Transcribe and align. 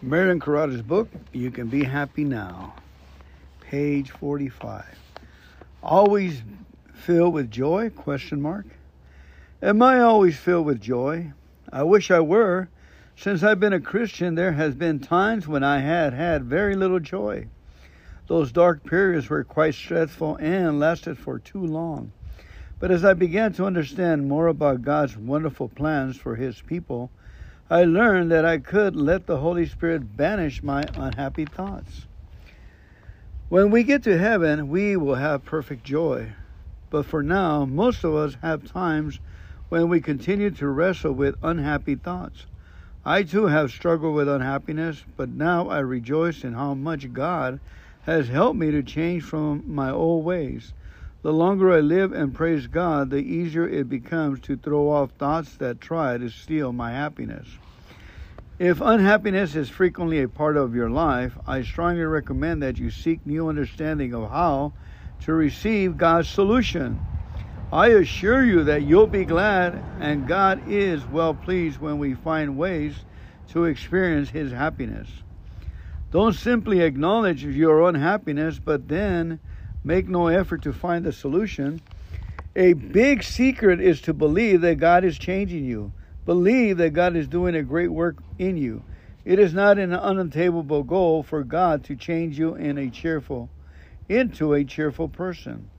Merlin 0.00 0.38
Carothers' 0.38 0.80
book, 0.80 1.10
You 1.32 1.50
Can 1.50 1.66
Be 1.66 1.82
Happy 1.82 2.22
Now, 2.22 2.76
page 3.60 4.12
45. 4.12 4.84
Always 5.82 6.42
filled 6.94 7.34
with 7.34 7.50
joy? 7.50 7.90
Question 7.90 8.40
mark. 8.40 8.66
Am 9.60 9.82
I 9.82 9.98
always 9.98 10.38
filled 10.38 10.66
with 10.66 10.80
joy? 10.80 11.32
I 11.72 11.82
wish 11.82 12.12
I 12.12 12.20
were. 12.20 12.68
Since 13.16 13.42
I've 13.42 13.58
been 13.58 13.72
a 13.72 13.80
Christian, 13.80 14.36
there 14.36 14.52
has 14.52 14.76
been 14.76 15.00
times 15.00 15.48
when 15.48 15.64
I 15.64 15.80
had 15.80 16.12
had 16.12 16.44
very 16.44 16.76
little 16.76 17.00
joy. 17.00 17.48
Those 18.28 18.52
dark 18.52 18.84
periods 18.84 19.28
were 19.28 19.42
quite 19.42 19.74
stressful 19.74 20.36
and 20.36 20.78
lasted 20.78 21.18
for 21.18 21.40
too 21.40 21.66
long. 21.66 22.12
But 22.78 22.92
as 22.92 23.04
I 23.04 23.14
began 23.14 23.52
to 23.54 23.66
understand 23.66 24.28
more 24.28 24.46
about 24.46 24.82
God's 24.82 25.16
wonderful 25.16 25.68
plans 25.68 26.16
for 26.16 26.36
His 26.36 26.60
people, 26.60 27.10
I 27.70 27.84
learned 27.84 28.30
that 28.30 28.46
I 28.46 28.56
could 28.56 28.96
let 28.96 29.26
the 29.26 29.36
Holy 29.36 29.66
Spirit 29.66 30.16
banish 30.16 30.62
my 30.62 30.84
unhappy 30.96 31.44
thoughts. 31.44 32.06
When 33.50 33.70
we 33.70 33.82
get 33.82 34.02
to 34.04 34.16
heaven, 34.16 34.68
we 34.68 34.96
will 34.96 35.16
have 35.16 35.44
perfect 35.44 35.84
joy. 35.84 36.32
But 36.88 37.04
for 37.04 37.22
now, 37.22 37.66
most 37.66 38.04
of 38.04 38.14
us 38.14 38.38
have 38.40 38.72
times 38.72 39.20
when 39.68 39.90
we 39.90 40.00
continue 40.00 40.50
to 40.52 40.68
wrestle 40.68 41.12
with 41.12 41.34
unhappy 41.42 41.94
thoughts. 41.94 42.46
I 43.04 43.22
too 43.22 43.46
have 43.46 43.70
struggled 43.70 44.14
with 44.14 44.30
unhappiness, 44.30 45.04
but 45.18 45.28
now 45.28 45.68
I 45.68 45.80
rejoice 45.80 46.44
in 46.44 46.54
how 46.54 46.72
much 46.72 47.12
God 47.12 47.60
has 48.04 48.28
helped 48.28 48.58
me 48.58 48.70
to 48.70 48.82
change 48.82 49.24
from 49.24 49.62
my 49.66 49.90
old 49.90 50.24
ways. 50.24 50.72
The 51.20 51.32
longer 51.32 51.72
I 51.72 51.80
live 51.80 52.12
and 52.12 52.34
praise 52.34 52.66
God, 52.68 53.10
the 53.10 53.18
easier 53.18 53.68
it 53.68 53.88
becomes 53.88 54.40
to 54.40 54.56
throw 54.56 54.90
off 54.90 55.10
thoughts 55.18 55.56
that 55.56 55.80
try 55.80 56.16
to 56.16 56.30
steal 56.30 56.72
my 56.72 56.92
happiness. 56.92 57.58
If 58.58 58.80
unhappiness 58.80 59.54
is 59.54 59.68
frequently 59.68 60.20
a 60.20 60.28
part 60.28 60.56
of 60.56 60.74
your 60.74 60.90
life, 60.90 61.38
I 61.46 61.62
strongly 61.62 62.02
recommend 62.02 62.60
that 62.60 62.76
you 62.76 62.90
seek 62.90 63.24
new 63.24 63.48
understanding 63.48 64.12
of 64.12 64.30
how 64.30 64.72
to 65.20 65.32
receive 65.32 65.96
God's 65.96 66.28
solution. 66.28 66.98
I 67.72 67.90
assure 67.90 68.44
you 68.44 68.64
that 68.64 68.82
you'll 68.82 69.06
be 69.06 69.24
glad, 69.24 69.80
and 70.00 70.26
God 70.26 70.60
is 70.66 71.06
well 71.06 71.34
pleased 71.34 71.78
when 71.78 71.98
we 71.98 72.14
find 72.14 72.58
ways 72.58 72.96
to 73.52 73.66
experience 73.66 74.30
His 74.30 74.50
happiness. 74.50 75.08
Don't 76.10 76.34
simply 76.34 76.80
acknowledge 76.80 77.44
your 77.44 77.88
unhappiness, 77.88 78.58
but 78.58 78.88
then 78.88 79.38
make 79.84 80.08
no 80.08 80.26
effort 80.26 80.62
to 80.62 80.72
find 80.72 81.06
a 81.06 81.12
solution. 81.12 81.80
A 82.56 82.72
big 82.72 83.22
secret 83.22 83.80
is 83.80 84.00
to 84.00 84.12
believe 84.12 84.62
that 84.62 84.80
God 84.80 85.04
is 85.04 85.16
changing 85.16 85.64
you. 85.64 85.92
Believe 86.28 86.76
that 86.76 86.92
God 86.92 87.16
is 87.16 87.26
doing 87.26 87.54
a 87.54 87.62
great 87.62 87.90
work 87.90 88.22
in 88.38 88.58
you. 88.58 88.82
It 89.24 89.38
is 89.38 89.54
not 89.54 89.78
an 89.78 89.94
unattainable 89.94 90.82
goal 90.82 91.22
for 91.22 91.42
God 91.42 91.84
to 91.84 91.96
change 91.96 92.38
you 92.38 92.54
in 92.54 92.76
a 92.76 92.90
cheerful 92.90 93.48
into 94.10 94.52
a 94.52 94.62
cheerful 94.62 95.08
person. 95.08 95.70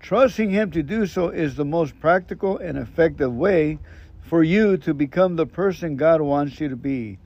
Trusting 0.00 0.50
Him 0.50 0.72
to 0.72 0.82
do 0.82 1.06
so 1.06 1.28
is 1.28 1.54
the 1.54 1.64
most 1.64 2.00
practical 2.00 2.58
and 2.58 2.76
effective 2.76 3.32
way 3.32 3.78
for 4.20 4.42
you 4.42 4.76
to 4.78 4.92
become 4.92 5.36
the 5.36 5.46
person 5.46 5.94
God 5.94 6.20
wants 6.20 6.58
you 6.58 6.68
to 6.68 6.74
be. 6.74 7.18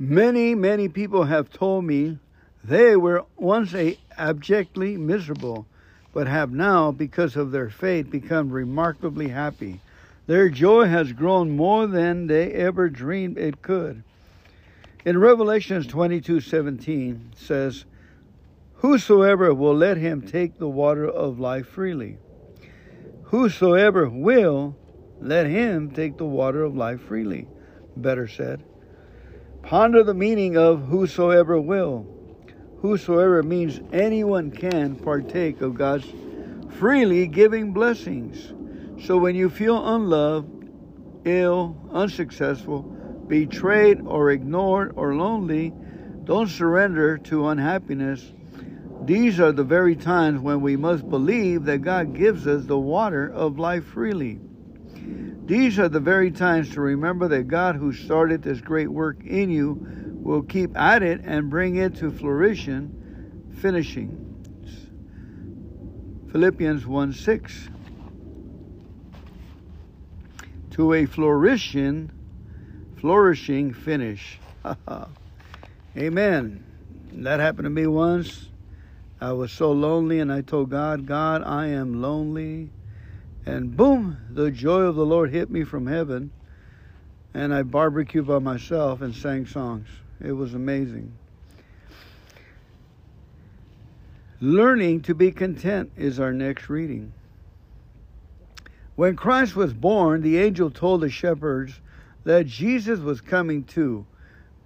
Many, 0.00 0.56
many 0.56 0.88
people 0.88 1.22
have 1.22 1.52
told 1.52 1.84
me 1.84 2.18
they 2.64 2.96
were 2.96 3.24
once 3.36 3.72
a 3.74 3.96
abjectly 4.18 4.96
miserable, 4.96 5.66
but 6.12 6.26
have 6.26 6.50
now, 6.50 6.90
because 6.90 7.36
of 7.36 7.52
their 7.52 7.70
faith, 7.70 8.10
become 8.10 8.50
remarkably 8.50 9.28
happy. 9.28 9.80
Their 10.26 10.48
joy 10.48 10.86
has 10.86 11.12
grown 11.12 11.56
more 11.56 11.86
than 11.86 12.26
they 12.26 12.52
ever 12.52 12.88
dreamed 12.88 13.38
it 13.38 13.62
could. 13.62 14.04
In 15.04 15.18
Revelations 15.18 15.86
22:17 15.88 17.34
says, 17.34 17.84
Whosoever 18.74 19.52
will 19.52 19.74
let 19.74 19.96
him 19.96 20.22
take 20.22 20.58
the 20.58 20.68
water 20.68 21.08
of 21.08 21.40
life 21.40 21.66
freely. 21.66 22.18
Whosoever 23.24 24.08
will, 24.08 24.76
let 25.20 25.46
him 25.46 25.90
take 25.90 26.18
the 26.18 26.26
water 26.26 26.62
of 26.62 26.76
life 26.76 27.00
freely. 27.00 27.48
Better 27.96 28.28
said. 28.28 28.62
Ponder 29.62 30.02
the 30.02 30.14
meaning 30.14 30.56
of 30.56 30.86
whosoever 30.86 31.60
will. 31.60 32.06
Whosoever 32.78 33.42
means 33.42 33.80
anyone 33.92 34.50
can 34.50 34.96
partake 34.96 35.60
of 35.60 35.74
God's 35.74 36.06
freely 36.68 37.28
giving 37.28 37.72
blessings. 37.72 38.52
So 39.04 39.18
when 39.18 39.34
you 39.34 39.50
feel 39.50 39.94
unloved, 39.94 40.68
ill, 41.24 41.76
unsuccessful, 41.92 42.82
betrayed, 42.82 44.02
or 44.06 44.30
ignored, 44.30 44.92
or 44.96 45.14
lonely, 45.14 45.72
don't 46.24 46.48
surrender 46.48 47.18
to 47.18 47.48
unhappiness 47.48 48.32
these 49.04 49.40
are 49.40 49.50
the 49.50 49.64
very 49.64 49.96
times 49.96 50.40
when 50.40 50.60
we 50.60 50.76
must 50.76 51.08
believe 51.08 51.64
that 51.64 51.78
God 51.78 52.14
gives 52.14 52.46
us 52.46 52.66
the 52.66 52.78
water 52.78 53.26
of 53.26 53.58
life 53.58 53.84
freely. 53.84 54.38
These 55.44 55.80
are 55.80 55.88
the 55.88 55.98
very 55.98 56.30
times 56.30 56.70
to 56.74 56.80
remember 56.80 57.26
that 57.28 57.48
God, 57.48 57.74
who 57.74 57.92
started 57.92 58.42
this 58.42 58.60
great 58.60 58.88
work 58.88 59.24
in 59.24 59.50
you, 59.50 59.76
will 60.22 60.42
keep 60.42 60.78
at 60.78 61.02
it 61.02 61.20
and 61.24 61.50
bring 61.50 61.76
it 61.76 61.96
to 61.96 62.12
flourishing, 62.12 63.50
finishing. 63.56 64.18
Philippians 66.30 66.86
1 66.86 67.12
6. 67.12 67.68
To 70.72 70.94
a 70.94 71.06
flourishing, 71.06 72.10
flourishing 72.96 73.74
finish. 73.74 74.38
Amen. 75.96 76.64
That 77.12 77.40
happened 77.40 77.66
to 77.66 77.70
me 77.70 77.86
once. 77.86 78.48
I 79.20 79.32
was 79.32 79.52
so 79.52 79.70
lonely, 79.70 80.18
and 80.18 80.32
I 80.32 80.40
told 80.40 80.70
God, 80.70 81.06
God, 81.06 81.42
I 81.44 81.66
am 81.66 82.00
lonely. 82.00 82.70
And 83.44 83.76
boom, 83.76 84.16
the 84.30 84.50
joy 84.50 84.80
of 84.80 84.96
the 84.96 85.04
Lord 85.04 85.30
hit 85.30 85.50
me 85.50 85.64
from 85.64 85.86
heaven. 85.86 86.32
And 87.34 87.54
I 87.54 87.62
barbecued 87.62 88.26
by 88.26 88.38
myself 88.38 89.02
and 89.02 89.14
sang 89.14 89.46
songs. 89.46 89.88
It 90.20 90.32
was 90.32 90.54
amazing. 90.54 91.12
Learning 94.40 95.02
to 95.02 95.14
be 95.14 95.30
content 95.30 95.92
is 95.96 96.18
our 96.18 96.32
next 96.32 96.68
reading. 96.68 97.12
When 98.94 99.16
Christ 99.16 99.56
was 99.56 99.72
born, 99.72 100.20
the 100.20 100.36
angel 100.36 100.70
told 100.70 101.00
the 101.00 101.08
shepherds 101.08 101.80
that 102.24 102.46
Jesus 102.46 103.00
was 103.00 103.22
coming 103.22 103.64
too. 103.64 104.04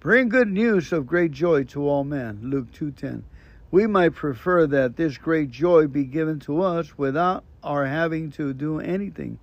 Bring 0.01 0.27
good 0.27 0.51
news 0.51 0.91
of 0.91 1.07
great 1.07 1.31
joy 1.31 1.63
to 1.65 1.87
all 1.87 2.03
men. 2.03 2.39
Luke 2.43 2.71
2:10. 2.73 3.23
We 3.71 3.87
might 3.87 4.15
prefer 4.15 4.67
that 4.67 4.95
this 4.95 5.17
great 5.17 5.49
joy 5.49 5.87
be 5.87 6.03
given 6.03 6.39
to 6.41 6.61
us 6.61 6.97
without 6.97 7.45
our 7.63 7.85
having 7.85 8.29
to 8.31 8.53
do 8.53 8.79
anything. 8.79 9.39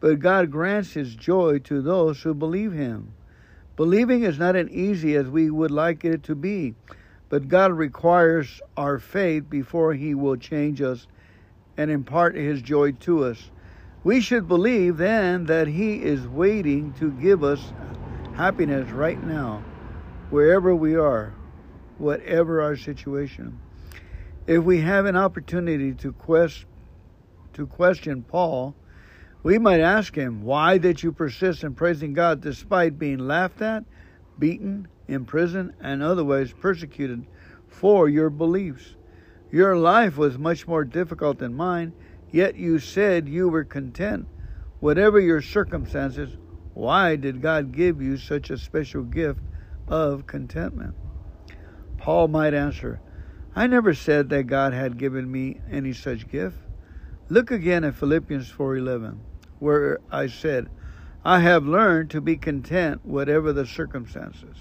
But 0.00 0.18
God 0.18 0.50
grants 0.50 0.94
His 0.94 1.14
joy 1.14 1.58
to 1.60 1.80
those 1.80 2.22
who 2.22 2.34
believe 2.34 2.72
Him. 2.72 3.08
Believing 3.76 4.22
is 4.22 4.38
not 4.38 4.56
as 4.56 4.68
easy 4.70 5.14
as 5.14 5.28
we 5.28 5.50
would 5.50 5.70
like 5.70 6.04
it 6.04 6.22
to 6.24 6.34
be, 6.34 6.74
but 7.28 7.48
God 7.48 7.72
requires 7.72 8.60
our 8.76 8.98
faith 8.98 9.48
before 9.48 9.94
He 9.94 10.14
will 10.14 10.36
change 10.36 10.82
us 10.82 11.06
and 11.76 11.90
impart 11.90 12.34
His 12.34 12.60
joy 12.62 12.92
to 12.92 13.24
us. 13.24 13.50
We 14.04 14.20
should 14.20 14.48
believe 14.48 14.96
then 14.96 15.46
that 15.46 15.68
He 15.68 16.02
is 16.02 16.26
waiting 16.26 16.92
to 16.94 17.10
give 17.12 17.44
us 17.44 17.72
happiness 18.34 18.90
right 18.90 19.22
now, 19.22 19.62
wherever 20.30 20.74
we 20.74 20.96
are 20.96 21.34
whatever 22.02 22.60
our 22.60 22.76
situation. 22.76 23.58
If 24.46 24.64
we 24.64 24.80
have 24.80 25.06
an 25.06 25.16
opportunity 25.16 25.94
to 25.94 26.12
quest 26.12 26.66
to 27.54 27.66
question 27.66 28.22
Paul, 28.22 28.74
we 29.42 29.58
might 29.58 29.80
ask 29.80 30.14
him, 30.14 30.42
Why 30.42 30.78
did 30.78 31.02
you 31.02 31.12
persist 31.12 31.64
in 31.64 31.74
praising 31.74 32.12
God 32.12 32.40
despite 32.40 32.98
being 32.98 33.18
laughed 33.18 33.62
at, 33.62 33.84
beaten, 34.38 34.88
imprisoned, 35.06 35.74
and 35.80 36.02
otherwise 36.02 36.52
persecuted 36.52 37.26
for 37.68 38.08
your 38.08 38.30
beliefs? 38.30 38.96
Your 39.50 39.76
life 39.76 40.16
was 40.16 40.38
much 40.38 40.66
more 40.66 40.84
difficult 40.84 41.38
than 41.38 41.54
mine, 41.54 41.92
yet 42.32 42.56
you 42.56 42.80
said 42.80 43.28
you 43.28 43.48
were 43.48 43.64
content. 43.64 44.26
Whatever 44.80 45.20
your 45.20 45.40
circumstances, 45.42 46.38
why 46.72 47.14
did 47.14 47.40
God 47.40 47.70
give 47.70 48.02
you 48.02 48.16
such 48.16 48.50
a 48.50 48.58
special 48.58 49.04
gift 49.04 49.44
of 49.86 50.26
contentment? 50.26 50.96
Paul 51.96 52.26
might 52.26 52.54
answer, 52.54 53.00
I 53.54 53.68
never 53.68 53.94
said 53.94 54.30
that 54.30 54.44
God 54.44 54.72
had 54.72 54.98
given 54.98 55.30
me 55.30 55.60
any 55.70 55.92
such 55.92 56.28
gift. 56.28 56.56
Look 57.28 57.50
again 57.50 57.84
at 57.84 57.94
Philippians 57.94 58.50
4:11, 58.50 59.20
where 59.58 60.00
I 60.10 60.26
said, 60.26 60.70
I 61.22 61.40
have 61.40 61.64
learned 61.64 62.10
to 62.10 62.20
be 62.20 62.36
content 62.36 63.04
whatever 63.04 63.52
the 63.52 63.66
circumstances. 63.66 64.56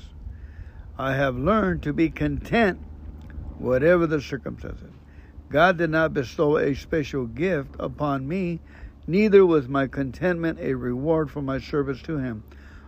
I 0.98 1.16
have 1.16 1.36
learned 1.36 1.82
to 1.84 1.94
be 1.94 2.12
content 2.12 2.86
whatever 3.58 4.06
the 4.06 4.22
circumstances. 4.22 4.94
God 5.52 5.78
did 5.78 5.90
not 5.90 6.14
bestow 6.14 6.56
a 6.56 6.74
special 6.74 7.26
gift 7.26 7.76
upon 7.78 8.26
me, 8.26 8.62
neither 9.06 9.46
was 9.46 9.68
my 9.68 9.86
contentment 9.86 10.60
a 10.62 10.76
reward 10.76 11.30
for 11.30 11.42
my 11.42 11.60
service 11.60 12.02
to 12.04 12.20
him. 12.20 12.46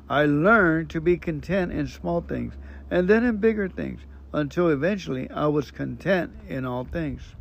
I 0.08 0.26
learned 0.26 0.90
to 0.92 1.02
be 1.02 1.18
content 1.18 1.74
in 1.74 1.88
small 1.88 2.22
things 2.22 2.54
and 2.90 3.10
then 3.10 3.26
in 3.26 3.38
bigger 3.38 3.68
things, 3.68 4.02
until 4.32 4.70
eventually 4.70 5.30
I 5.30 5.48
was 5.48 5.72
content 5.72 6.40
in 6.48 6.64
all 6.66 6.86
things. 6.86 7.36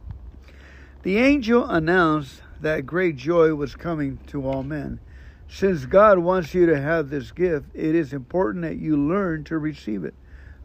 The 1.03 1.19
angel 1.19 1.69
announced 1.69 2.43
that 2.61 2.87
great 2.87 3.15
joy 3.15 3.55
was 3.55 3.77
coming 3.77 4.19
to 4.27 4.45
all 4.45 4.65
men. 4.65 5.01
Since 5.47 5.87
God 5.87 6.19
wants 6.19 6.53
you 6.53 6.67
to 6.67 6.81
have 6.81 7.11
this 7.11 7.31
gift, 7.31 7.67
it 7.75 7.95
is 7.95 8.13
important 8.13 8.63
that 8.63 8.79
you 8.79 8.97
learn 8.97 9.45
to 9.45 9.59
receive 9.59 10.03
it. 10.03 10.15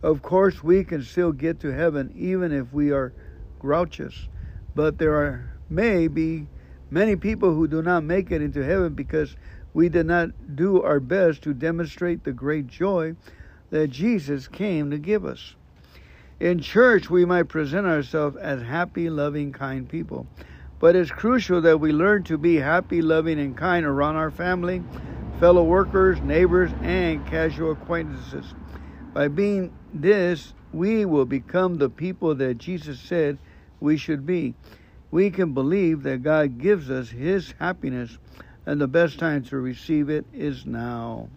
Of 0.01 0.23
course, 0.23 0.63
we 0.63 0.83
can 0.83 1.03
still 1.03 1.31
get 1.31 1.59
to 1.59 1.73
heaven 1.73 2.11
even 2.15 2.51
if 2.51 2.73
we 2.73 2.91
are 2.91 3.13
grouches, 3.59 4.29
but 4.77 4.99
there 4.99 5.15
are, 5.15 5.51
may 5.71 6.07
be 6.07 6.45
many 6.91 7.15
people 7.15 7.51
who 7.55 7.67
do 7.67 7.81
not 7.81 8.03
make 8.03 8.31
it 8.31 8.43
into 8.43 8.63
heaven 8.63 8.93
because 8.93 9.35
we 9.73 9.89
did 9.89 10.05
not 10.05 10.29
do 10.55 10.83
our 10.83 10.99
best 10.99 11.41
to 11.41 11.51
demonstrate 11.51 12.23
the 12.23 12.31
great 12.31 12.67
joy 12.67 13.15
that 13.71 13.87
Jesus 13.87 14.47
came 14.47 14.91
to 14.91 14.99
give 14.99 15.25
us. 15.25 15.55
In 16.39 16.59
church, 16.59 17.09
we 17.09 17.25
might 17.25 17.49
present 17.49 17.87
ourselves 17.87 18.37
as 18.37 18.61
happy, 18.61 19.09
loving, 19.09 19.51
kind 19.51 19.89
people. 19.89 20.27
But 20.79 20.95
it's 20.95 21.09
crucial 21.09 21.59
that 21.61 21.79
we 21.79 21.91
learn 21.91 22.23
to 22.25 22.37
be 22.37 22.57
happy, 22.57 23.01
loving, 23.01 23.39
and 23.39 23.57
kind 23.57 23.83
around 23.83 24.15
our 24.17 24.29
family, 24.29 24.83
fellow 25.39 25.63
workers, 25.63 26.21
neighbors, 26.21 26.71
and 26.83 27.25
casual 27.25 27.71
acquaintances. 27.71 28.53
By 29.11 29.27
being 29.27 29.71
this, 29.91 30.53
we 30.71 31.03
will 31.03 31.25
become 31.25 31.79
the 31.79 31.89
people 31.89 32.35
that 32.35 32.59
Jesus 32.59 32.99
said 32.99 33.39
we 33.79 33.97
should 33.97 34.25
be. 34.25 34.55
We 35.11 35.31
can 35.31 35.53
believe 35.53 36.03
that 36.03 36.23
God 36.23 36.57
gives 36.57 36.89
us 36.89 37.09
His 37.09 37.53
happiness, 37.59 38.17
and 38.65 38.81
the 38.81 38.87
best 38.87 39.19
time 39.19 39.43
to 39.45 39.57
receive 39.57 40.09
it 40.09 40.25
is 40.33 40.65
now. 40.65 41.29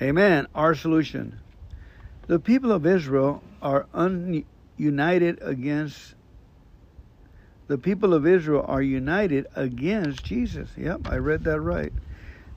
Amen. 0.00 0.46
Our 0.54 0.74
solution. 0.74 1.40
The 2.26 2.38
people 2.38 2.72
of 2.72 2.86
Israel 2.86 3.42
are 3.60 3.86
united 4.76 5.38
against 5.42 6.14
the 7.68 7.76
people 7.78 8.14
of 8.14 8.26
Israel 8.26 8.64
are 8.66 8.80
united 8.80 9.46
against 9.54 10.24
Jesus. 10.24 10.70
Yep, 10.76 11.02
I 11.04 11.16
read 11.16 11.44
that 11.44 11.60
right. 11.60 11.92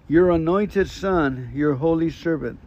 Your 0.07 0.31
anointed 0.31 0.89
son, 0.89 1.51
your 1.53 1.75
holy 1.75 2.09
servant. 2.09 2.59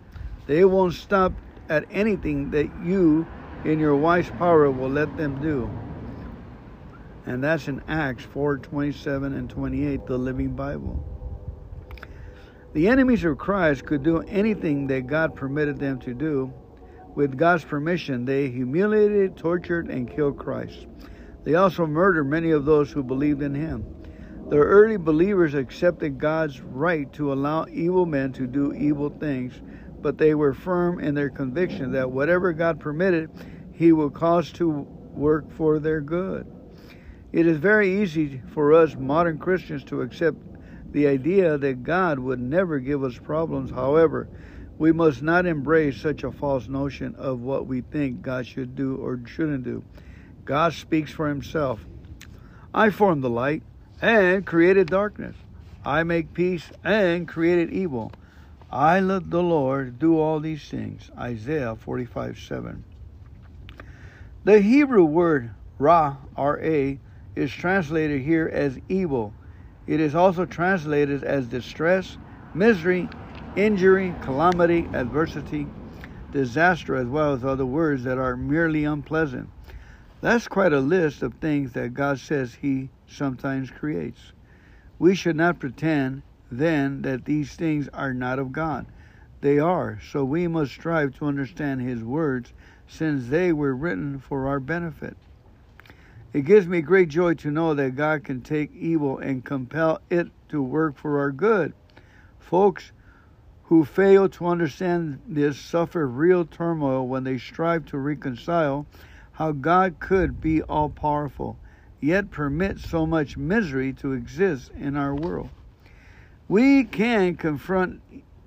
They 0.47 0.63
won't 0.67 0.93
stop 0.93 1.33
at 1.71 1.87
anything 1.91 2.51
that 2.51 2.69
you, 2.85 3.27
in 3.65 3.79
your 3.79 3.97
wise 3.97 4.29
power, 4.31 4.71
will 4.71 4.91
let 4.91 5.17
them 5.17 5.41
do. 5.41 5.71
And 7.27 7.43
that's 7.43 7.69
in 7.69 7.83
Acts 7.89 8.25
4 8.25 8.59
27 8.59 9.35
and 9.35 9.49
28, 9.49 10.07
the 10.07 10.19
Living 10.19 10.55
Bible. 10.55 11.05
The 12.75 12.89
enemies 12.89 13.25
of 13.25 13.39
Christ 13.39 13.87
could 13.87 14.03
do 14.03 14.21
anything 14.23 14.89
that 14.89 15.07
God 15.07 15.35
permitted 15.35 15.79
them 15.79 16.01
to 16.01 16.13
do. 16.13 16.53
With 17.15 17.39
God's 17.39 17.65
permission, 17.65 18.25
they 18.25 18.51
humiliated, 18.51 19.37
tortured, 19.37 19.89
and 19.89 20.11
killed 20.11 20.37
Christ. 20.37 20.89
They 21.45 21.55
also 21.55 21.87
murdered 21.87 22.25
many 22.25 22.51
of 22.51 22.65
those 22.65 22.91
who 22.91 23.05
believed 23.05 23.43
in 23.43 23.55
him. 23.55 23.87
The 24.49 24.57
early 24.57 24.97
believers 24.97 25.55
accepted 25.55 26.19
God's 26.19 26.61
right 26.61 27.11
to 27.15 27.33
allow 27.33 27.67
evil 27.71 28.05
men 28.05 28.33
to 28.33 28.47
do 28.47 28.73
evil 28.75 29.09
things, 29.09 29.55
but 30.03 30.19
they 30.19 30.35
were 30.35 30.53
firm 30.53 30.99
in 30.99 31.15
their 31.15 31.31
conviction 31.31 31.93
that 31.93 32.11
whatever 32.11 32.53
God 32.53 32.81
permitted, 32.81 33.31
he 33.75 33.93
will 33.93 34.11
cause 34.11 34.51
to 34.53 34.69
work 34.71 35.51
for 35.53 35.79
their 35.79 36.01
good. 36.01 36.47
It 37.33 37.47
is 37.47 37.59
very 37.59 38.03
easy 38.03 38.41
for 38.53 38.73
us 38.73 38.95
modern 38.97 39.39
Christians 39.39 39.83
to 39.85 40.03
accept 40.03 40.37
the 40.93 41.09
idea 41.09 41.59
that 41.59 41.83
God 41.83 42.21
would 42.21 42.41
never 42.41 42.79
give 42.79 43.03
us 43.03 43.19
problems. 43.19 43.73
However, 43.73 44.29
we 44.79 44.93
must 44.93 45.23
not 45.23 45.45
embrace 45.45 46.01
such 46.01 46.23
a 46.23 46.31
false 46.31 46.69
notion 46.69 47.17
of 47.17 47.41
what 47.41 47.67
we 47.67 47.81
think 47.81 48.23
God 48.23 48.47
should 48.47 48.77
do 48.77 48.97
or 48.97 49.21
shouldn't 49.27 49.65
do. 49.65 49.83
God 50.45 50.73
speaks 50.73 51.11
for 51.11 51.29
himself. 51.29 51.85
I 52.73 52.91
formed 52.91 53.25
the 53.25 53.31
light 53.31 53.65
and 54.01 54.47
created 54.47 54.87
darkness. 54.87 55.35
I 55.85 56.05
make 56.05 56.33
peace 56.33 56.71
and 56.85 57.27
created 57.27 57.71
evil. 57.71 58.13
I 58.71 59.01
let 59.01 59.31
the 59.31 59.43
Lord 59.43 59.99
do 59.99 60.19
all 60.19 60.39
these 60.39 60.69
things. 60.69 61.11
Isaiah 61.19 61.77
45 61.77 62.39
7. 62.39 62.85
The 64.45 64.61
Hebrew 64.61 65.05
word 65.05 65.53
ra, 65.79 66.19
R-A, 66.37 66.99
is 67.35 67.51
translated 67.51 68.21
here 68.21 68.51
as 68.53 68.79
evil. 68.91 69.33
It 69.87 70.01
is 70.01 70.15
also 70.15 70.45
translated 70.45 71.25
as 71.25 71.49
distress, 71.49 72.19
misery, 72.53 73.09
injury, 73.57 74.15
calamity, 74.21 74.87
adversity, 74.93 75.67
disaster, 76.31 76.95
as 76.95 77.07
well 77.07 77.33
as 77.33 77.43
other 77.43 77.65
words 77.65 78.05
that 78.05 78.19
are 78.19 78.37
merely 78.37 78.85
unpleasant. 78.85 79.49
That's 80.21 80.47
quite 80.47 80.75
a 80.75 80.81
list 80.81 81.23
of 81.23 81.33
things 81.35 81.73
that 81.73 81.95
God 81.95 82.19
says 82.19 82.57
He 82.57 82.91
sometimes 83.07 83.71
creates. 83.71 84.35
We 84.99 85.15
should 85.15 85.37
not 85.37 85.59
pretend 85.59 86.23
then 86.51 87.01
that 87.01 87.25
these 87.25 87.55
things 87.55 87.89
are 87.95 88.13
not 88.13 88.39
of 88.39 88.53
God. 88.53 88.85
They 89.41 89.59
are, 89.59 89.99
so 90.03 90.23
we 90.23 90.49
must 90.49 90.73
strive 90.73 91.17
to 91.19 91.27
understand 91.27 91.81
His 91.81 92.05
words 92.05 92.53
since 92.97 93.29
they 93.29 93.53
were 93.53 93.75
written 93.75 94.19
for 94.19 94.47
our 94.47 94.61
benefit. 94.61 95.17
It 96.33 96.43
gives 96.43 96.67
me 96.67 96.81
great 96.81 97.09
joy 97.09 97.35
to 97.35 97.51
know 97.51 97.75
that 97.75 97.97
God 97.97 98.25
can 98.25 98.41
take 98.41 98.75
evil 98.75 99.19
and 99.19 99.45
compel 99.45 100.01
it 100.11 100.29
to 100.49 100.63
work 100.63 100.97
for 100.97 101.19
our 101.19 101.31
good. 101.31 101.75
Folks 102.39 102.93
who 103.65 103.85
fail 103.85 104.29
to 104.29 104.47
understand 104.47 105.21
this 105.27 105.59
suffer 105.59 106.07
real 106.07 106.45
turmoil 106.45 107.07
when 107.07 107.25
they 107.25 107.39
strive 107.39 107.87
to 107.87 107.99
reconcile 107.99 108.87
how 109.33 109.53
God 109.53 109.99
could 109.99 110.41
be 110.41 110.63
all 110.63 110.89
powerful, 110.89 111.59
yet 112.01 112.31
permit 112.31 112.79
so 112.79 113.07
much 113.07 113.37
misery 113.37 113.93
to 113.95 114.13
exist 114.13 114.71
in 114.77 114.97
our 114.97 115.15
world. 115.15 115.51
We 116.47 116.85
can 116.85 117.37
confront 117.37 118.03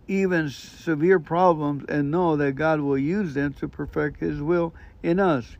even 0.07 0.49
severe 0.49 1.19
problems 1.19 1.85
and 1.89 2.11
know 2.11 2.35
that 2.37 2.53
God 2.53 2.79
will 2.79 2.97
use 2.97 3.33
them 3.33 3.53
to 3.55 3.67
perfect 3.67 4.19
His 4.19 4.41
will 4.41 4.73
in 5.03 5.19
us. 5.19 5.57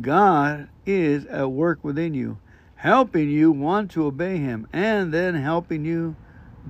God 0.00 0.68
is 0.84 1.24
at 1.26 1.50
work 1.50 1.82
within 1.82 2.14
you, 2.14 2.38
helping 2.76 3.30
you 3.30 3.50
want 3.50 3.90
to 3.92 4.06
obey 4.06 4.38
Him 4.38 4.66
and 4.72 5.12
then 5.12 5.34
helping 5.34 5.84
you 5.84 6.16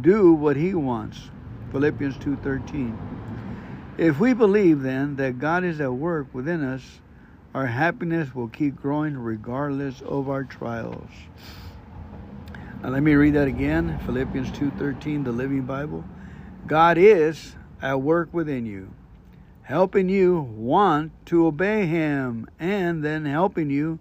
do 0.01 0.33
what 0.33 0.57
He 0.57 0.75
wants. 0.75 1.31
Philippians 1.73 2.17
2:13. 2.19 2.97
If 3.99 4.21
we 4.21 4.35
believe 4.35 4.83
then 4.83 5.17
that 5.17 5.39
God 5.39 5.65
is 5.65 5.81
at 5.81 5.93
work 5.93 6.35
within 6.35 6.63
us, 6.63 7.01
our 7.55 7.67
happiness 7.67 8.35
will 8.35 8.49
keep 8.49 8.77
growing 8.77 9.17
regardless 9.17 10.03
of 10.03 10.29
our 10.29 10.45
trials. 10.45 11.09
Now 12.83 12.91
let 12.91 13.03
me 13.03 13.15
read 13.15 13.35
that 13.35 13.49
again. 13.49 13.99
Philippians 14.05 14.51
2:13, 14.53 15.25
the 15.25 15.33
Living 15.33 15.63
Bible. 15.63 16.05
God 16.67 16.99
is 16.99 17.55
at 17.81 18.03
work 18.03 18.35
within 18.35 18.67
you, 18.67 18.91
helping 19.63 20.09
you 20.09 20.41
want 20.41 21.13
to 21.27 21.47
obey 21.47 21.87
him 21.87 22.49
and 22.59 23.05
then 23.05 23.25
helping 23.25 23.71
you 23.71 24.01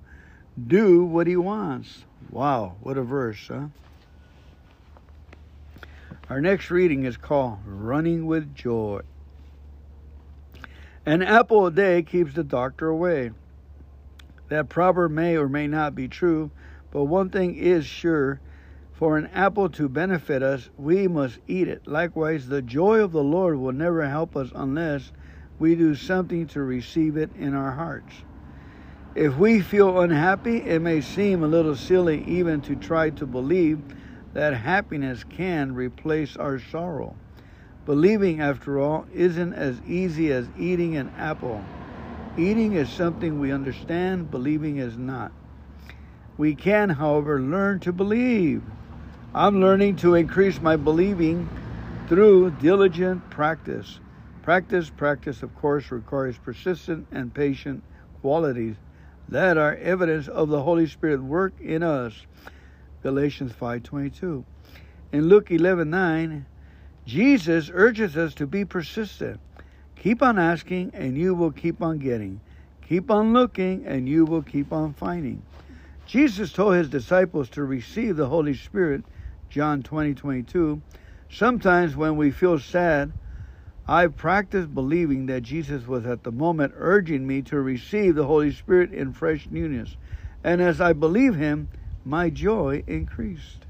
do 0.67 1.05
what 1.05 1.27
he 1.27 1.35
wants. 1.35 2.05
Wow, 2.31 2.77
what 2.81 2.97
a 2.97 3.03
verse, 3.03 3.47
huh? 3.47 3.67
Our 6.27 6.41
next 6.41 6.71
reading 6.71 7.05
is 7.05 7.17
called 7.17 7.59
Running 7.67 8.25
with 8.25 8.55
Joy. 8.55 9.01
An 11.05 11.21
apple 11.21 11.67
a 11.67 11.71
day 11.71 12.01
keeps 12.01 12.33
the 12.33 12.43
doctor 12.43 12.87
away. 12.87 13.29
That 14.49 14.69
proverb 14.69 15.11
may 15.11 15.37
or 15.37 15.47
may 15.47 15.67
not 15.67 15.93
be 15.93 16.07
true, 16.07 16.49
but 16.89 17.03
one 17.03 17.29
thing 17.29 17.55
is 17.55 17.85
sure 17.85 18.39
for 18.97 19.17
an 19.17 19.27
apple 19.33 19.67
to 19.69 19.89
benefit 19.89 20.41
us, 20.41 20.69
we 20.77 21.07
must 21.07 21.39
eat 21.47 21.67
it. 21.67 21.85
Likewise, 21.85 22.47
the 22.47 22.61
joy 22.61 22.99
of 22.99 23.11
the 23.11 23.23
Lord 23.23 23.57
will 23.57 23.73
never 23.73 24.07
help 24.07 24.37
us 24.37 24.49
unless 24.55 25.11
we 25.59 25.75
do 25.75 25.95
something 25.95 26.47
to 26.47 26.61
receive 26.61 27.17
it 27.17 27.29
in 27.37 27.53
our 27.53 27.71
hearts. 27.71 28.13
If 29.13 29.37
we 29.37 29.61
feel 29.61 29.99
unhappy, 29.99 30.57
it 30.57 30.81
may 30.81 31.01
seem 31.01 31.43
a 31.43 31.47
little 31.47 31.75
silly 31.75 32.23
even 32.25 32.61
to 32.61 32.75
try 32.75 33.09
to 33.11 33.25
believe 33.25 33.81
that 34.33 34.53
happiness 34.53 35.23
can 35.23 35.73
replace 35.73 36.35
our 36.37 36.59
sorrow. 36.59 37.15
Believing, 37.85 38.41
after 38.41 38.79
all, 38.79 39.05
isn't 39.13 39.53
as 39.53 39.81
easy 39.87 40.31
as 40.31 40.47
eating 40.57 40.97
an 40.97 41.13
apple. 41.17 41.63
Eating 42.37 42.73
is 42.73 42.89
something 42.89 43.39
we 43.39 43.51
understand, 43.51 44.31
believing 44.31 44.77
is 44.77 44.97
not. 44.97 45.31
We 46.37 46.55
can, 46.55 46.89
however, 46.89 47.39
learn 47.39 47.79
to 47.81 47.93
believe. 47.93 48.61
I'm 49.37 49.59
learning 49.59 49.97
to 49.97 50.15
increase 50.15 50.61
my 50.61 50.77
believing 50.77 51.49
through 52.07 52.51
diligent 52.51 53.29
practice. 53.29 53.99
Practice, 54.43 54.89
practice, 54.89 55.43
of 55.43 55.53
course, 55.55 55.91
requires 55.91 56.37
persistent 56.37 57.05
and 57.11 57.33
patient 57.33 57.83
qualities 58.21 58.77
that 59.27 59.57
are 59.57 59.75
evidence 59.75 60.29
of 60.29 60.47
the 60.47 60.61
Holy 60.61 60.87
Spirit 60.87 61.21
work 61.21 61.51
in 61.59 61.83
us. 61.83 62.25
Galatians 63.03 63.51
5:22. 63.51 64.45
In 65.11 65.27
Luke 65.27 65.51
11:9, 65.51 66.45
Jesus 67.05 67.69
urges 67.73 68.15
us 68.15 68.35
to 68.35 68.47
be 68.47 68.63
persistent. 68.63 69.41
Keep 69.97 70.23
on 70.23 70.39
asking, 70.39 70.91
and 70.93 71.17
you 71.17 71.35
will 71.35 71.51
keep 71.51 71.81
on 71.81 71.97
getting. 71.97 72.39
Keep 72.87 73.11
on 73.11 73.33
looking, 73.33 73.85
and 73.85 74.07
you 74.07 74.23
will 74.23 74.43
keep 74.43 74.71
on 74.71 74.93
finding. 74.93 75.43
Jesus 76.05 76.53
told 76.53 76.75
his 76.75 76.87
disciples 76.87 77.49
to 77.49 77.65
receive 77.65 78.15
the 78.15 78.29
Holy 78.29 78.53
Spirit, 78.53 79.03
John 79.55 79.83
20, 79.83 80.15
22. 80.15 80.81
Sometimes 81.29 81.95
when 81.95 82.17
we 82.17 82.29
feel 82.29 82.59
sad, 82.59 83.13
I 83.87 84.07
practice 84.07 84.65
believing 84.65 85.27
that 85.27 85.43
Jesus 85.43 85.87
was 85.87 86.05
at 86.05 86.25
the 86.25 86.31
moment 86.33 86.73
urging 86.75 87.25
me 87.25 87.41
to 87.43 87.61
receive 87.61 88.15
the 88.15 88.25
Holy 88.25 88.51
Spirit 88.51 88.91
in 88.91 89.13
fresh 89.13 89.47
newness. 89.49 89.95
And 90.43 90.61
as 90.61 90.81
I 90.81 90.91
believe 90.91 91.35
Him, 91.35 91.69
my 92.03 92.29
joy 92.29 92.83
increased. 92.85 93.65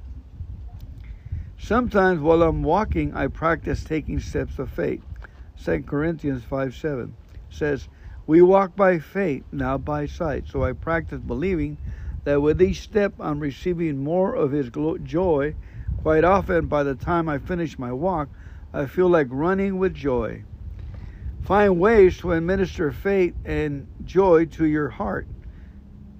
Sometimes 1.55 2.19
while 2.19 2.41
I'm 2.41 2.63
walking, 2.63 3.13
I 3.13 3.27
practice 3.27 3.83
taking 3.83 4.19
steps 4.19 4.57
of 4.57 4.71
faith. 4.71 5.03
2 5.63 5.83
Corinthians 5.83 6.43
5 6.45 6.75
7 6.75 7.15
says, 7.51 7.89
We 8.25 8.41
walk 8.41 8.75
by 8.75 8.97
faith, 8.97 9.43
now 9.51 9.77
by 9.77 10.07
sight. 10.07 10.47
So 10.47 10.63
I 10.63 10.71
practice 10.73 11.19
believing 11.19 11.77
that 12.23 12.41
with 12.41 12.59
each 12.59 12.81
step 12.81 13.13
I'm 13.19 13.39
receiving 13.39 14.03
more 14.03 14.33
of 14.33 14.51
His 14.51 14.71
joy. 15.03 15.53
Quite 16.05 16.23
often, 16.23 16.67
by 16.67 16.83
the 16.83 16.93
time 16.93 17.27
I 17.27 17.39
finish 17.39 17.79
my 17.79 17.91
walk, 17.91 18.29
I 18.71 18.85
feel 18.85 19.09
like 19.09 19.25
running 19.31 19.79
with 19.79 19.95
joy. 19.95 20.43
Find 21.41 21.79
ways 21.79 22.19
to 22.19 22.33
administer 22.33 22.91
faith 22.91 23.33
and 23.43 23.87
joy 24.05 24.45
to 24.45 24.65
your 24.65 24.89
heart. 24.89 25.25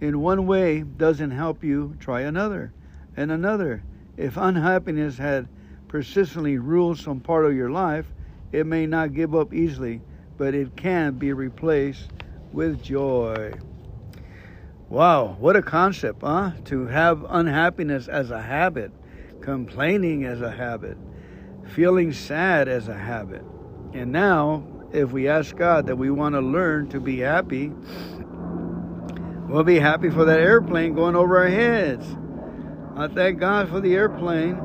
In 0.01 0.21
one 0.21 0.47
way 0.47 0.81
doesn't 0.81 1.29
help 1.29 1.63
you, 1.63 1.95
try 1.99 2.21
another 2.21 2.73
and 3.15 3.31
another. 3.31 3.83
If 4.17 4.37
unhappiness 4.37 5.19
had 5.19 5.49
persistently 5.87 6.57
ruled 6.57 6.97
some 6.97 7.19
part 7.19 7.45
of 7.45 7.55
your 7.55 7.69
life, 7.69 8.11
it 8.51 8.65
may 8.65 8.87
not 8.87 9.13
give 9.13 9.35
up 9.35 9.53
easily, 9.53 10.01
but 10.35 10.55
it 10.55 10.75
can 10.75 11.19
be 11.19 11.31
replaced 11.31 12.09
with 12.51 12.81
joy. 12.81 13.53
Wow, 14.89 15.35
what 15.39 15.55
a 15.55 15.61
concept, 15.61 16.23
huh? 16.23 16.53
To 16.63 16.87
have 16.87 17.23
unhappiness 17.29 18.07
as 18.07 18.31
a 18.31 18.41
habit, 18.41 18.91
complaining 19.45 20.25
as 20.25 20.41
a 20.41 20.51
habit 20.51 20.97
feeling 21.67 22.13
sad 22.13 22.67
as 22.67 22.87
a 22.87 22.97
habit. 22.97 23.43
And 23.93 24.11
now, 24.11 24.63
if 24.91 25.11
we 25.11 25.27
ask 25.27 25.55
God 25.55 25.87
that 25.87 25.95
we 25.95 26.09
want 26.11 26.35
to 26.35 26.41
learn 26.41 26.89
to 26.89 26.99
be 26.99 27.19
happy, 27.19 27.71
we'll 29.49 29.63
be 29.63 29.79
happy 29.79 30.09
for 30.09 30.25
that 30.25 30.39
airplane 30.39 30.93
going 30.93 31.15
over 31.15 31.37
our 31.37 31.47
heads. 31.47 32.05
I 32.95 33.07
thank 33.07 33.39
God 33.39 33.69
for 33.69 33.79
the 33.79 33.95
airplane. 33.95 34.61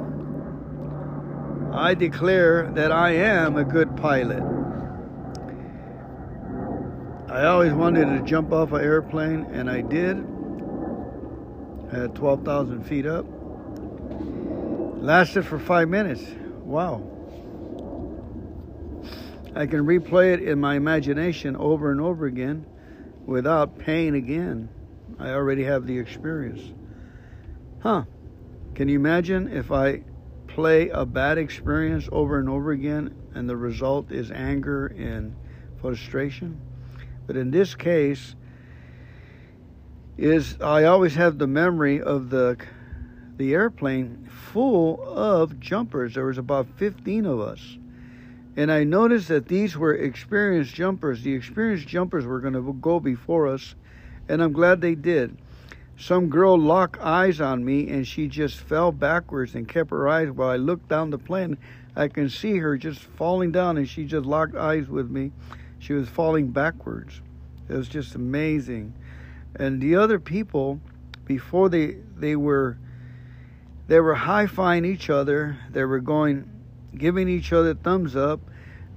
I 1.72 1.94
declare 1.94 2.70
that 2.75 2.92
I 2.92 3.12
am 3.12 3.56
a 3.56 3.64
good 3.64 3.96
pilot. 3.96 4.42
I 7.28 7.44
always 7.46 7.72
wanted 7.72 8.06
to 8.06 8.22
jump 8.25 8.52
off 8.52 8.72
an 8.72 8.80
airplane, 8.80 9.46
and 9.52 9.70
I 9.70 9.80
did. 9.82 10.18
At 11.92 12.14
12,000 12.14 12.84
feet 12.84 13.06
up. 13.06 13.26
Lasted 15.00 15.47
for 15.47 15.59
five 15.59 15.88
minutes. 15.88 16.23
Wow. 16.62 17.02
I 19.54 19.66
can 19.66 19.87
replay 19.87 20.35
it 20.35 20.42
in 20.42 20.61
my 20.61 20.76
imagination 20.76 21.57
over 21.57 21.90
and 21.90 22.00
over 22.00 22.26
again 22.26 22.66
without 23.25 23.78
pain 23.78 24.14
again. 24.14 24.69
I 25.19 25.30
already 25.30 25.64
have 25.64 25.87
the 25.87 25.99
experience. 25.99 26.61
Huh. 27.83 28.04
Can 28.75 28.88
you 28.88 28.97
imagine 28.97 29.49
if 29.49 29.73
I 29.73 30.02
play 30.47 30.90
a 30.90 31.07
bad 31.07 31.38
experience 31.38 32.07
over 32.12 32.38
and 32.38 32.49
over 32.49 32.71
again 32.71 33.14
and 33.35 33.49
the 33.49 33.57
result 33.57 34.12
is 34.12 34.30
anger 34.30 34.87
and 34.88 35.35
frustration? 35.80 36.61
But 37.26 37.37
in 37.37 37.50
this 37.50 37.75
case, 37.75 38.35
is 40.19 40.59
I 40.61 40.85
always 40.85 41.14
have 41.14 41.38
the 41.38 41.47
memory 41.47 42.02
of 42.02 42.28
the 42.28 42.59
the 43.40 43.54
airplane 43.54 44.28
full 44.52 45.02
of 45.02 45.59
jumpers. 45.59 46.12
There 46.12 46.26
was 46.26 46.37
about 46.37 46.68
15 46.76 47.25
of 47.25 47.40
us. 47.40 47.78
And 48.54 48.70
I 48.70 48.85
noticed 48.85 49.28
that 49.28 49.49
these 49.49 49.78
were 49.78 49.94
experienced 49.94 50.75
jumpers. 50.75 51.23
The 51.23 51.32
experienced 51.32 51.88
jumpers 51.88 52.26
were 52.26 52.40
going 52.40 52.52
to 52.52 52.75
go 52.82 53.00
before 53.00 53.47
us, 53.47 53.75
and 54.28 54.42
I'm 54.42 54.52
glad 54.52 54.82
they 54.82 54.94
did. 54.94 55.38
Some 55.97 56.28
girl 56.28 56.59
locked 56.59 57.00
eyes 57.00 57.40
on 57.40 57.64
me, 57.64 57.88
and 57.88 58.06
she 58.06 58.28
just 58.28 58.61
fell 58.61 58.92
backwards 58.92 59.54
and 59.54 59.66
kept 59.66 59.88
her 59.88 60.06
eyes 60.06 60.30
while 60.30 60.50
I 60.50 60.56
looked 60.56 60.90
down 60.90 61.09
the 61.09 61.16
plane. 61.16 61.56
I 61.97 62.09
can 62.09 62.28
see 62.28 62.59
her 62.59 62.76
just 62.76 63.00
falling 63.00 63.52
down, 63.52 63.78
and 63.78 63.88
she 63.88 64.04
just 64.04 64.26
locked 64.26 64.54
eyes 64.54 64.87
with 64.87 65.11
me. 65.11 65.32
She 65.78 65.94
was 65.94 66.11
falling 66.11 66.49
backwards. 66.49 67.23
It 67.70 67.75
was 67.75 67.88
just 67.88 68.14
amazing. 68.14 68.92
And 69.56 69.80
the 69.80 69.97
other 69.97 70.18
people, 70.18 70.78
before 71.25 71.70
they 71.70 71.97
they 72.18 72.37
were 72.37 72.76
they 73.90 73.99
were 73.99 74.14
high 74.14 74.47
fiving 74.47 74.87
each 74.87 75.11
other. 75.11 75.59
They 75.68 75.85
were 75.85 75.99
going, 75.99 76.49
giving 76.97 77.28
each 77.28 77.52
other 77.52 77.75
thumbs 77.75 78.14
up. 78.14 78.38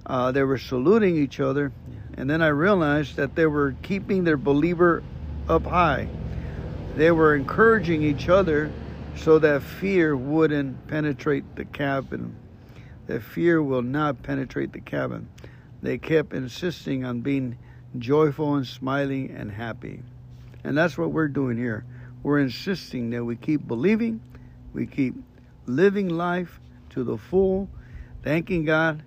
Uh, 0.05 0.31
they 0.31 0.43
were 0.43 0.59
saluting 0.59 1.17
each 1.17 1.39
other. 1.39 1.71
And 2.15 2.29
then 2.29 2.43
I 2.43 2.49
realized 2.49 3.15
that 3.15 3.33
they 3.33 3.47
were 3.47 3.73
keeping 3.81 4.23
their 4.23 4.37
believer 4.37 5.01
up 5.49 5.65
high. 5.65 6.07
They 6.95 7.09
were 7.09 7.33
encouraging 7.33 8.03
each 8.03 8.29
other 8.29 8.71
so 9.15 9.39
that 9.39 9.63
fear 9.63 10.15
wouldn't 10.15 10.85
penetrate 10.87 11.55
the 11.55 11.65
cabin. 11.65 12.35
That 13.07 13.23
fear 13.23 13.63
will 13.63 13.81
not 13.81 14.21
penetrate 14.21 14.73
the 14.73 14.81
cabin. 14.81 15.27
They 15.81 15.97
kept 15.97 16.33
insisting 16.33 17.03
on 17.03 17.21
being 17.21 17.57
joyful 17.97 18.53
and 18.53 18.67
smiling 18.67 19.31
and 19.31 19.51
happy. 19.51 20.03
And 20.63 20.77
that's 20.77 20.99
what 20.99 21.11
we're 21.11 21.29
doing 21.29 21.57
here. 21.57 21.83
We're 22.21 22.41
insisting 22.41 23.09
that 23.09 23.25
we 23.25 23.35
keep 23.37 23.67
believing 23.67 24.21
we 24.73 24.85
keep 24.87 25.15
living 25.65 26.09
life 26.09 26.59
to 26.89 27.03
the 27.03 27.17
full, 27.17 27.69
thanking 28.23 28.65
God. 28.65 29.03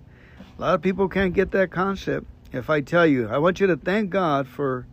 A 0.57 0.61
lot 0.61 0.75
of 0.75 0.81
people 0.81 1.07
can't 1.07 1.33
get 1.33 1.51
that 1.51 1.71
concept. 1.71 2.25
If 2.51 2.69
I 2.69 2.81
tell 2.81 3.05
you, 3.05 3.27
I 3.27 3.37
want 3.37 3.59
you 3.59 3.67
to 3.67 3.77
thank 3.77 4.09
God 4.09 4.47
for 4.47 4.87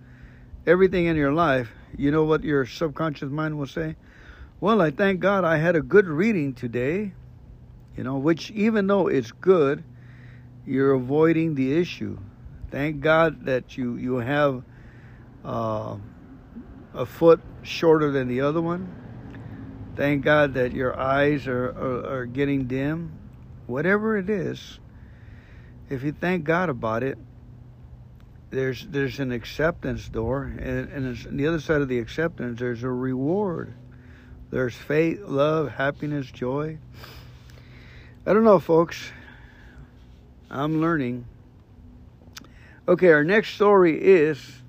everything 0.66 1.06
in 1.06 1.16
your 1.16 1.32
life, 1.32 1.70
you 1.96 2.10
know 2.10 2.24
what 2.24 2.42
your 2.42 2.66
subconscious 2.66 3.30
mind 3.30 3.56
will 3.56 3.66
say? 3.66 3.96
Well, 4.60 4.80
I 4.80 4.90
thank 4.90 5.20
God 5.20 5.44
I 5.44 5.58
had 5.58 5.76
a 5.76 5.80
good 5.80 6.06
reading 6.06 6.54
today, 6.54 7.12
you 7.96 8.02
know, 8.02 8.18
which 8.18 8.50
even 8.50 8.86
though 8.86 9.06
it's 9.06 9.30
good, 9.30 9.84
you're 10.66 10.94
avoiding 10.94 11.54
the 11.54 11.76
issue. 11.76 12.18
Thank 12.70 13.00
God 13.00 13.44
that 13.44 13.76
you, 13.76 13.96
you 13.96 14.16
have 14.16 14.64
uh, 15.44 15.96
a 16.92 17.06
foot 17.06 17.40
shorter 17.62 18.10
than 18.10 18.26
the 18.26 18.40
other 18.40 18.60
one 18.60 19.03
Thank 19.96 20.24
God 20.24 20.54
that 20.54 20.72
your 20.72 20.98
eyes 20.98 21.46
are, 21.46 21.68
are, 21.68 22.06
are 22.14 22.26
getting 22.26 22.66
dim. 22.66 23.12
Whatever 23.66 24.16
it 24.16 24.28
is, 24.28 24.80
if 25.88 26.02
you 26.02 26.12
thank 26.12 26.44
God 26.44 26.68
about 26.68 27.02
it, 27.02 27.16
there's 28.50 28.86
there's 28.86 29.20
an 29.20 29.32
acceptance 29.32 30.08
door, 30.08 30.44
and, 30.44 30.88
and 30.90 31.26
on 31.26 31.36
the 31.36 31.46
other 31.46 31.60
side 31.60 31.80
of 31.80 31.88
the 31.88 31.98
acceptance, 31.98 32.58
there's 32.58 32.82
a 32.82 32.90
reward. 32.90 33.72
There's 34.50 34.74
faith, 34.74 35.20
love, 35.22 35.70
happiness, 35.72 36.30
joy. 36.30 36.78
I 38.26 38.32
don't 38.32 38.44
know, 38.44 38.60
folks. 38.60 39.10
I'm 40.50 40.80
learning. 40.80 41.26
Okay, 42.86 43.08
our 43.08 43.24
next 43.24 43.54
story 43.54 44.00
is 44.00 44.62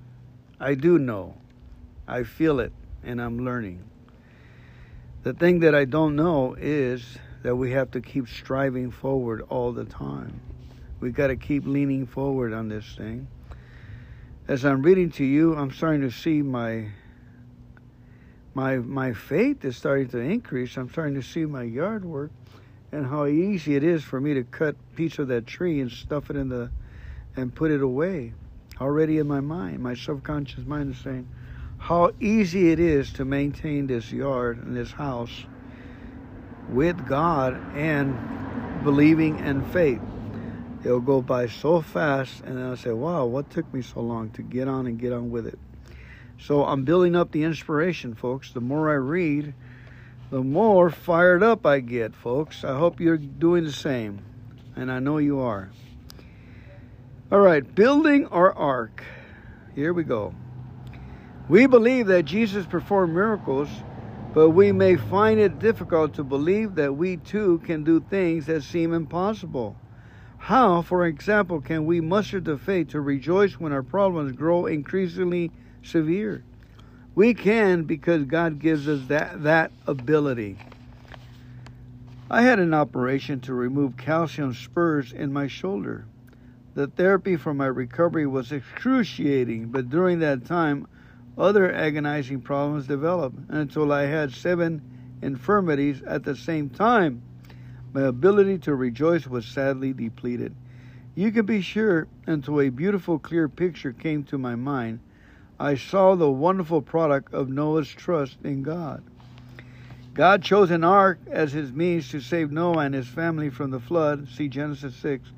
I 0.58 0.74
do 0.74 0.98
know. 0.98 1.34
I 2.08 2.22
feel 2.22 2.60
it, 2.60 2.72
and 3.04 3.20
I'm 3.20 3.44
learning. 3.44 3.84
The 5.26 5.32
thing 5.32 5.58
that 5.58 5.74
I 5.74 5.86
don't 5.86 6.14
know 6.14 6.54
is 6.54 7.18
that 7.42 7.56
we 7.56 7.72
have 7.72 7.90
to 7.90 8.00
keep 8.00 8.28
striving 8.28 8.92
forward 8.92 9.42
all 9.48 9.72
the 9.72 9.84
time. 9.84 10.40
We 11.00 11.10
got 11.10 11.26
to 11.26 11.36
keep 11.36 11.66
leaning 11.66 12.06
forward 12.06 12.52
on 12.52 12.68
this 12.68 12.94
thing. 12.94 13.26
As 14.46 14.64
I'm 14.64 14.82
reading 14.82 15.10
to 15.10 15.24
you, 15.24 15.56
I'm 15.56 15.72
starting 15.72 16.02
to 16.02 16.12
see 16.12 16.42
my 16.42 16.90
my 18.54 18.76
my 18.76 19.14
faith 19.14 19.64
is 19.64 19.76
starting 19.76 20.06
to 20.10 20.18
increase. 20.18 20.76
I'm 20.76 20.88
starting 20.88 21.16
to 21.16 21.22
see 21.24 21.44
my 21.44 21.64
yard 21.64 22.04
work 22.04 22.30
and 22.92 23.04
how 23.04 23.26
easy 23.26 23.74
it 23.74 23.82
is 23.82 24.04
for 24.04 24.20
me 24.20 24.32
to 24.34 24.44
cut 24.44 24.76
piece 24.94 25.18
of 25.18 25.26
that 25.26 25.44
tree 25.44 25.80
and 25.80 25.90
stuff 25.90 26.30
it 26.30 26.36
in 26.36 26.50
the 26.50 26.70
and 27.34 27.52
put 27.52 27.72
it 27.72 27.82
away. 27.82 28.32
Already 28.80 29.18
in 29.18 29.26
my 29.26 29.40
mind, 29.40 29.80
my 29.80 29.94
subconscious 29.94 30.64
mind 30.64 30.94
is 30.94 31.00
saying, 31.00 31.26
how 31.78 32.10
easy 32.20 32.72
it 32.72 32.80
is 32.80 33.12
to 33.14 33.24
maintain 33.24 33.86
this 33.86 34.10
yard 34.10 34.58
and 34.58 34.76
this 34.76 34.92
house 34.92 35.44
with 36.68 37.06
God 37.06 37.54
and 37.76 38.82
believing 38.82 39.40
and 39.40 39.66
faith. 39.72 40.00
It'll 40.84 41.00
go 41.00 41.20
by 41.20 41.48
so 41.48 41.80
fast, 41.80 42.42
and 42.44 42.58
I'll 42.62 42.76
say, 42.76 42.92
wow, 42.92 43.24
what 43.26 43.50
took 43.50 43.72
me 43.74 43.82
so 43.82 44.00
long 44.00 44.30
to 44.30 44.42
get 44.42 44.68
on 44.68 44.86
and 44.86 44.98
get 44.98 45.12
on 45.12 45.30
with 45.30 45.46
it? 45.46 45.58
So 46.38 46.64
I'm 46.64 46.84
building 46.84 47.16
up 47.16 47.32
the 47.32 47.42
inspiration, 47.42 48.14
folks. 48.14 48.52
The 48.52 48.60
more 48.60 48.90
I 48.90 48.94
read, 48.94 49.54
the 50.30 50.42
more 50.42 50.90
fired 50.90 51.42
up 51.42 51.66
I 51.66 51.80
get, 51.80 52.14
folks. 52.14 52.62
I 52.62 52.76
hope 52.76 53.00
you're 53.00 53.16
doing 53.16 53.64
the 53.64 53.72
same, 53.72 54.20
and 54.76 54.92
I 54.92 54.98
know 54.98 55.18
you 55.18 55.40
are. 55.40 55.70
All 57.32 57.40
right, 57.40 57.74
building 57.74 58.26
our 58.26 58.52
ark. 58.52 59.02
Here 59.74 59.92
we 59.92 60.04
go. 60.04 60.34
We 61.48 61.66
believe 61.66 62.08
that 62.08 62.24
Jesus 62.24 62.66
performed 62.66 63.14
miracles, 63.14 63.68
but 64.34 64.50
we 64.50 64.72
may 64.72 64.96
find 64.96 65.38
it 65.38 65.60
difficult 65.60 66.14
to 66.14 66.24
believe 66.24 66.74
that 66.74 66.96
we 66.96 67.18
too 67.18 67.58
can 67.64 67.84
do 67.84 68.00
things 68.00 68.46
that 68.46 68.64
seem 68.64 68.92
impossible. 68.92 69.76
How, 70.38 70.82
for 70.82 71.06
example, 71.06 71.60
can 71.60 71.86
we 71.86 72.00
muster 72.00 72.40
the 72.40 72.58
faith 72.58 72.88
to 72.88 73.00
rejoice 73.00 73.60
when 73.60 73.72
our 73.72 73.82
problems 73.82 74.32
grow 74.32 74.66
increasingly 74.66 75.52
severe? 75.82 76.42
We 77.14 77.32
can 77.32 77.84
because 77.84 78.24
God 78.24 78.58
gives 78.58 78.88
us 78.88 79.06
that, 79.06 79.44
that 79.44 79.70
ability. 79.86 80.58
I 82.28 82.42
had 82.42 82.58
an 82.58 82.74
operation 82.74 83.38
to 83.42 83.54
remove 83.54 83.96
calcium 83.96 84.52
spurs 84.52 85.12
in 85.12 85.32
my 85.32 85.46
shoulder. 85.46 86.06
The 86.74 86.88
therapy 86.88 87.36
for 87.36 87.54
my 87.54 87.66
recovery 87.66 88.26
was 88.26 88.50
excruciating, 88.50 89.68
but 89.68 89.88
during 89.88 90.18
that 90.18 90.44
time, 90.44 90.88
other 91.38 91.72
agonizing 91.72 92.40
problems 92.40 92.86
developed 92.86 93.38
until 93.48 93.92
I 93.92 94.06
had 94.06 94.32
seven 94.32 94.80
infirmities 95.22 96.02
at 96.02 96.24
the 96.24 96.36
same 96.36 96.70
time. 96.70 97.22
My 97.92 98.02
ability 98.02 98.58
to 98.58 98.74
rejoice 98.74 99.26
was 99.26 99.46
sadly 99.46 99.92
depleted. 99.92 100.54
You 101.14 101.32
can 101.32 101.46
be 101.46 101.62
sure 101.62 102.08
until 102.26 102.60
a 102.60 102.68
beautiful, 102.68 103.18
clear 103.18 103.48
picture 103.48 103.92
came 103.92 104.22
to 104.24 104.38
my 104.38 104.54
mind, 104.54 105.00
I 105.58 105.76
saw 105.76 106.14
the 106.14 106.30
wonderful 106.30 106.82
product 106.82 107.32
of 107.32 107.48
Noah's 107.48 107.88
trust 107.88 108.36
in 108.44 108.62
God. 108.62 109.02
God 110.12 110.42
chose 110.42 110.70
an 110.70 110.84
ark 110.84 111.18
as 111.30 111.52
his 111.52 111.72
means 111.72 112.10
to 112.10 112.20
save 112.20 112.52
Noah 112.52 112.80
and 112.80 112.94
his 112.94 113.06
family 113.08 113.48
from 113.48 113.70
the 113.70 113.80
flood. 113.80 114.28
See 114.28 114.48
Genesis 114.48 114.94
6. 114.96 115.30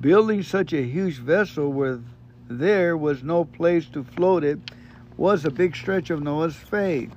Building 0.00 0.42
such 0.42 0.72
a 0.72 0.82
huge 0.82 1.18
vessel 1.18 1.72
where 1.72 2.00
there 2.48 2.96
was 2.96 3.22
no 3.22 3.44
place 3.44 3.86
to 3.90 4.02
float 4.02 4.42
it 4.42 4.58
was 5.16 5.44
a 5.44 5.50
big 5.50 5.76
stretch 5.76 6.10
of 6.10 6.22
Noah's 6.22 6.56
faith. 6.56 7.14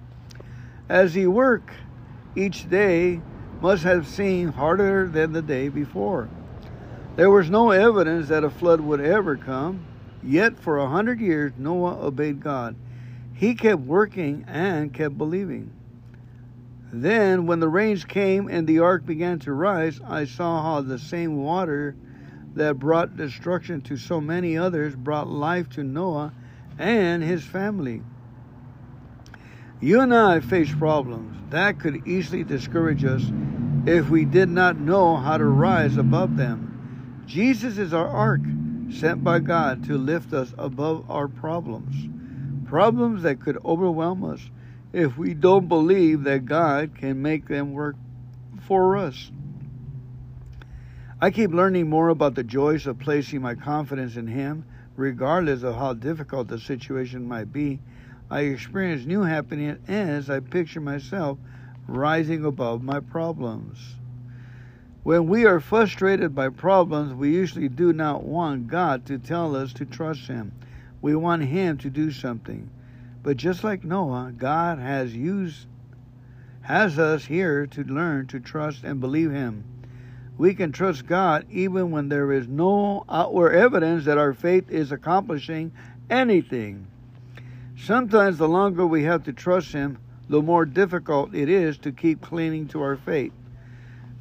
As 0.89 1.13
he 1.13 1.25
worked 1.25 1.73
each 2.35 2.69
day 2.69 3.21
must 3.61 3.83
have 3.83 4.07
seemed 4.07 4.53
harder 4.53 5.07
than 5.07 5.31
the 5.31 5.41
day 5.41 5.69
before. 5.69 6.29
There 7.15 7.31
was 7.31 7.49
no 7.49 7.71
evidence 7.71 8.27
that 8.27 8.43
a 8.43 8.49
flood 8.49 8.81
would 8.81 8.99
ever 8.99 9.37
come, 9.37 9.85
yet 10.21 10.59
for 10.59 10.77
a 10.77 10.89
hundred 10.89 11.19
years 11.19 11.53
Noah 11.57 12.05
obeyed 12.05 12.41
God. 12.41 12.75
He 13.33 13.55
kept 13.55 13.81
working 13.81 14.45
and 14.47 14.93
kept 14.93 15.17
believing. 15.17 15.71
Then, 16.91 17.45
when 17.45 17.59
the 17.59 17.67
rains 17.67 18.05
came 18.05 18.47
and 18.47 18.67
the 18.67 18.79
ark 18.79 19.05
began 19.05 19.39
to 19.39 19.53
rise, 19.53 19.99
I 20.07 20.25
saw 20.25 20.61
how 20.61 20.81
the 20.81 20.99
same 20.99 21.43
water 21.43 21.95
that 22.53 22.79
brought 22.79 23.17
destruction 23.17 23.81
to 23.81 23.97
so 23.97 24.21
many 24.21 24.57
others 24.57 24.95
brought 24.95 25.27
life 25.27 25.67
to 25.69 25.83
Noah 25.83 26.31
and 26.77 27.24
his 27.24 27.44
family. 27.44 28.01
You 29.82 30.01
and 30.01 30.13
I 30.13 30.39
face 30.39 30.74
problems 30.74 31.36
that 31.51 31.79
could 31.79 32.08
easily 32.08 32.44
discourage 32.44 33.05
us 33.05 33.24
if 33.86 34.10
we 34.10 34.25
did 34.25 34.50
not 34.50 34.79
know 34.79 35.15
how 35.15 35.38
to 35.38 35.46
rise 35.46 35.98
above 35.98 36.38
them. 36.38 37.24
Jesus 37.25 37.77
is 37.77 37.94
our 37.94 38.08
ark, 38.08 38.41
sent 38.91 39.24
by 39.24 39.39
God 39.39 39.86
to 39.86 39.98
lift 39.98 40.34
us 40.34 40.53
above 40.58 41.10
our 41.10 41.27
problems. 41.27 42.10
Problems 42.67 43.24
that 43.24 43.41
could 43.41 43.58
overwhelm 43.63 44.24
us 44.24 44.41
if 44.91 45.17
we 45.17 45.34
don't 45.34 45.67
believe 45.67 46.24
that 46.24 46.46
God 46.46 46.96
can 46.98 47.22
make 47.22 47.48
them 47.48 47.74
work 47.74 47.96
for 48.67 48.97
us. 48.97 49.32
I 51.21 51.32
keep 51.32 51.52
learning 51.52 51.89
more 51.89 52.10
about 52.10 52.36
the 52.36 52.43
joys 52.43 52.88
of 52.88 52.99
placing 52.99 53.41
my 53.41 53.56
confidence 53.56 54.15
in 54.15 54.28
Him, 54.28 54.65
regardless 54.95 55.63
of 55.63 55.75
how 55.75 55.93
difficult 55.93 56.47
the 56.47 56.60
situation 56.60 57.27
might 57.27 57.51
be. 57.51 57.79
I 58.29 58.41
experience 58.41 59.05
new 59.05 59.21
happiness 59.21 59.79
as 59.88 60.29
I 60.29 60.39
picture 60.39 60.81
myself 60.81 61.38
rising 61.88 62.43
above 62.43 62.81
my 62.81 62.99
problems. 62.99 63.95
When 65.03 65.27
we 65.27 65.45
are 65.45 65.60
frustrated 65.60 66.34
by 66.34 66.49
problems, 66.49 67.13
we 67.13 67.31
usually 67.31 67.69
do 67.69 67.93
not 67.93 68.23
want 68.23 68.67
God 68.67 69.05
to 69.05 69.19
tell 69.19 69.55
us 69.55 69.71
to 69.73 69.86
trust 69.86 70.27
Him. 70.27 70.51
We 71.01 71.15
want 71.15 71.43
Him 71.43 71.77
to 71.79 71.91
do 71.91 72.10
something. 72.10 72.71
But 73.21 73.38
just 73.38 73.63
like 73.63 73.84
Noah, 73.84 74.34
God 74.36 74.79
has 74.79 75.15
used 75.15 75.67
has 76.62 76.97
us 76.97 77.25
here 77.25 77.67
to 77.67 77.84
learn 77.84 78.25
to 78.25 78.39
trust 78.39 78.84
and 78.84 78.99
believe 78.99 79.31
Him 79.31 79.63
we 80.38 80.54
can 80.54 80.71
trust 80.71 81.06
God 81.06 81.45
even 81.50 81.91
when 81.91 82.10
there 82.10 82.32
is 82.32 82.48
no 82.48 83.06
outward 83.10 83.54
evidence 83.54 84.06
that 84.06 84.17
our 84.17 84.34
faith 84.34 84.69
is 84.69 84.91
accomplishing 84.91 85.71
anything. 86.10 86.88
Sometimes 87.78 88.38
the 88.38 88.48
longer 88.48 88.86
we 88.86 89.04
have 89.04 89.24
to 89.24 89.34
trust 89.34 89.71
Him, 89.71 89.98
the 90.28 90.41
more 90.41 90.65
difficult 90.65 91.34
it 91.34 91.50
is 91.50 91.78
to 91.80 91.91
keep 91.91 92.21
clinging 92.21 92.67
to 92.69 92.82
our 92.82 92.98
faith. 92.98 93.34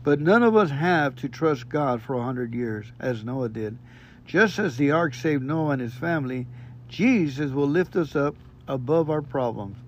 But 0.02 0.20
none 0.20 0.42
of 0.42 0.54
us 0.54 0.70
have 0.70 1.16
to 1.16 1.28
trust 1.28 1.68
God 1.68 2.02
for 2.02 2.14
a 2.14 2.22
hundred 2.22 2.52
years, 2.52 2.92
as 3.00 3.24
Noah 3.24 3.48
did. 3.48 3.78
Just 4.26 4.58
as 4.58 4.76
the 4.76 4.90
ark 4.90 5.14
saved 5.14 5.42
Noah 5.42 5.70
and 5.70 5.80
his 5.80 5.94
family, 5.94 6.46
Jesus 6.88 7.50
will 7.50 7.68
lift 7.68 7.96
us 7.96 8.14
up 8.14 8.36
above 8.68 9.10
our 9.10 9.22
problems. 9.22 9.78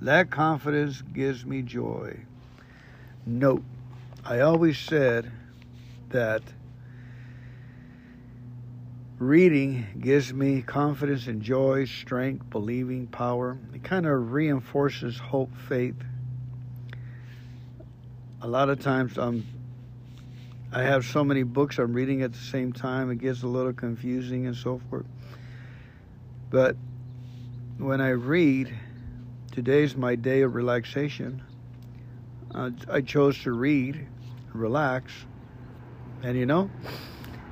That 0.00 0.30
confidence 0.30 1.02
gives 1.02 1.44
me 1.44 1.62
joy. 1.62 2.18
Note, 3.24 3.62
I 4.24 4.40
always 4.40 4.78
said 4.78 5.30
that 6.16 6.40
reading 9.18 9.86
gives 10.00 10.32
me 10.32 10.62
confidence 10.62 11.26
and 11.26 11.42
joy, 11.42 11.84
strength, 11.84 12.48
believing, 12.48 13.06
power. 13.06 13.58
It 13.74 13.84
kind 13.84 14.06
of 14.06 14.32
reinforces 14.32 15.18
hope, 15.18 15.54
faith. 15.68 16.02
A 18.40 18.48
lot 18.48 18.70
of 18.70 18.80
times 18.80 19.18
I'm 19.18 19.46
I 20.72 20.84
have 20.84 21.04
so 21.04 21.22
many 21.22 21.42
books 21.42 21.78
I'm 21.78 21.92
reading 21.92 22.22
at 22.22 22.32
the 22.32 22.38
same 22.38 22.72
time, 22.72 23.10
it 23.10 23.16
gets 23.16 23.42
a 23.42 23.46
little 23.46 23.74
confusing 23.74 24.46
and 24.46 24.56
so 24.56 24.80
forth. 24.88 25.06
But 26.48 26.76
when 27.76 28.00
I 28.00 28.10
read, 28.10 28.74
today's 29.52 29.94
my 29.94 30.14
day 30.14 30.40
of 30.40 30.54
relaxation. 30.54 31.42
Uh, 32.54 32.70
I 32.90 33.02
chose 33.02 33.42
to 33.42 33.52
read, 33.52 34.06
relax, 34.54 35.12
and 36.22 36.36
you 36.36 36.46
know, 36.46 36.70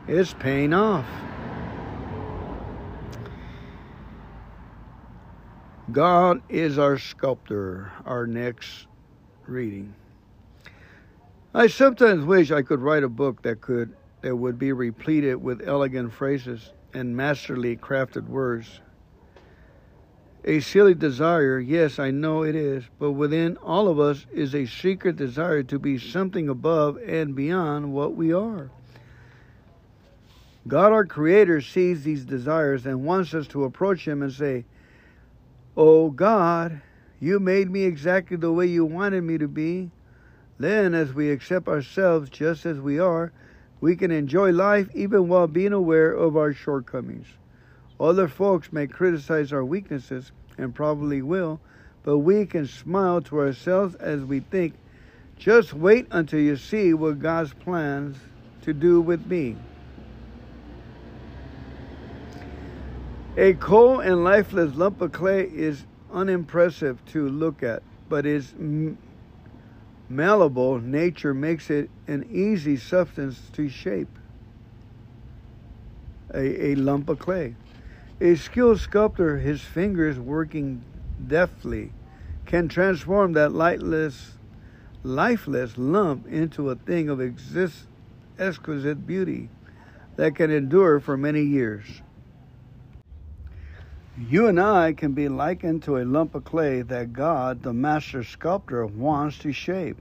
it's 0.09 0.35
paying 0.35 0.73
off. 0.73 1.07
God 5.93 6.43
is 6.49 6.79
our 6.79 6.99
sculptor, 6.99 7.93
our 8.05 8.27
next 8.27 8.87
reading. 9.47 9.95
I 11.55 11.69
sometimes 11.69 12.25
wish 12.25 12.51
I 12.51 12.63
could 12.63 12.81
write 12.81 13.05
a 13.05 13.09
book 13.09 13.43
that 13.43 13.61
could 13.61 13.95
that 14.23 14.35
would 14.35 14.59
be 14.59 14.73
repleted 14.73 15.37
with 15.43 15.69
elegant 15.69 16.13
phrases 16.13 16.73
and 16.95 17.15
masterly 17.15 17.77
crafted 17.77 18.27
words. 18.27 18.81
A 20.47 20.61
silly 20.61 20.93
desire, 20.93 21.59
yes, 21.59 21.99
I 21.99 22.11
know 22.11 22.43
it 22.43 22.55
is, 22.55 22.85
but 22.99 23.13
within 23.13 23.57
all 23.59 23.89
of 23.89 23.99
us 23.99 24.27
is 24.31 24.55
a 24.55 24.67
secret 24.67 25.17
desire 25.17 25.63
to 25.63 25.79
be 25.79 25.99
something 25.99 26.51
above 26.51 26.99
and 26.99 27.35
beyond 27.35 27.95
what 27.95 28.15
we 28.15 28.31
are. 28.31 28.71
God, 30.69 30.93
our 30.93 31.07
Creator, 31.07 31.63
sees 31.63 32.05
these 32.05 32.27
desires 32.27 32.85
and 32.85 33.07
wants 33.07 33.33
us 33.33 33.47
to 33.49 33.65
approach 33.65 34.07
Him 34.07 34.23
and 34.23 34.33
say, 34.33 34.67
Oh 35.79 36.11
God, 36.11 36.83
you 37.21 37.41
made 37.41 37.71
me 37.71 37.85
exactly 37.85 38.37
the 38.37 38.53
way 38.53 38.67
you 38.67 38.85
wanted 38.85 39.25
me 39.25 39.39
to 39.39 39.49
be. 39.49 39.91
Then, 40.59 40.93
as 40.93 41.15
we 41.15 41.31
accept 41.31 41.69
ourselves 41.69 42.29
just 42.29 42.67
as 42.67 42.79
we 42.79 42.99
are, 42.99 43.33
we 43.81 43.97
can 43.97 44.11
enjoy 44.11 44.53
life 44.53 44.89
even 44.95 45.29
while 45.29 45.47
being 45.47 45.73
aware 45.73 46.13
of 46.13 46.37
our 46.37 46.53
shortcomings. 46.53 47.27
Other 48.01 48.29
folks 48.29 48.73
may 48.73 48.87
criticize 48.87 49.53
our 49.53 49.65
weaknesses, 49.65 50.33
and 50.59 50.75
probably 50.75 51.23
will, 51.23 51.61
but 52.03 52.19
we 52.19 52.47
can 52.47 52.67
smile 52.67 53.21
to 53.23 53.41
ourselves 53.41 53.95
as 53.97 54.23
we 54.23 54.41
think, 54.41 54.75
just 55.37 55.73
wait 55.75 56.07
until 56.11 56.41
you 56.41 56.57
see 56.57 56.95
what 56.95 57.19
God's 57.19 57.53
plans 57.55 58.17
to 58.63 58.73
do 58.73 59.01
with 59.01 59.27
me. 59.27 59.57
A 63.37 63.55
cold 63.55 64.03
and 64.03 64.23
lifeless 64.23 64.77
lump 64.77 65.01
of 65.01 65.11
clay 65.13 65.51
is 65.53 65.85
unimpressive 66.13 67.05
to 67.07 67.29
look 67.29 67.63
at, 67.63 67.83
but 68.09 68.27
is 68.27 68.55
malleable. 70.09 70.79
Nature 70.79 71.35
makes 71.35 71.69
it 71.69 71.91
an 72.07 72.29
easy 72.31 72.77
substance 72.77 73.41
to 73.53 73.69
shape. 73.69 74.09
A, 76.33 76.67
a 76.67 76.75
lump 76.77 77.09
of 77.09 77.19
clay. 77.19 77.57
A 78.25 78.37
skilled 78.37 78.81
sculptor, 78.81 79.37
his 79.37 79.61
fingers 79.61 80.19
working 80.19 80.83
deftly, 81.29 81.93
can 82.47 82.69
transform 82.69 83.35
that 83.35 83.53
lightless, 83.53 84.39
lifeless 85.03 85.77
lump 85.77 86.27
into 86.27 86.71
a 86.71 86.75
thing 86.75 87.11
of 87.11 87.21
exist, 87.21 87.85
exquisite 88.39 89.07
beauty 89.07 89.51
that 90.17 90.37
can 90.37 90.51
endure 90.51 91.01
for 91.01 91.19
many 91.19 91.43
years. 91.43 91.85
You 94.17 94.47
and 94.47 94.59
I 94.59 94.95
can 94.95 95.13
be 95.13 95.29
likened 95.29 95.83
to 95.83 95.99
a 95.99 96.07
lump 96.07 96.35
of 96.35 96.45
clay 96.45 96.81
that 96.81 97.13
God, 97.13 97.63
the 97.63 97.75
master 97.75 98.25
sculptor, 98.25 98.87
wants 98.87 99.37
to 99.41 99.53
shape. 99.53 100.01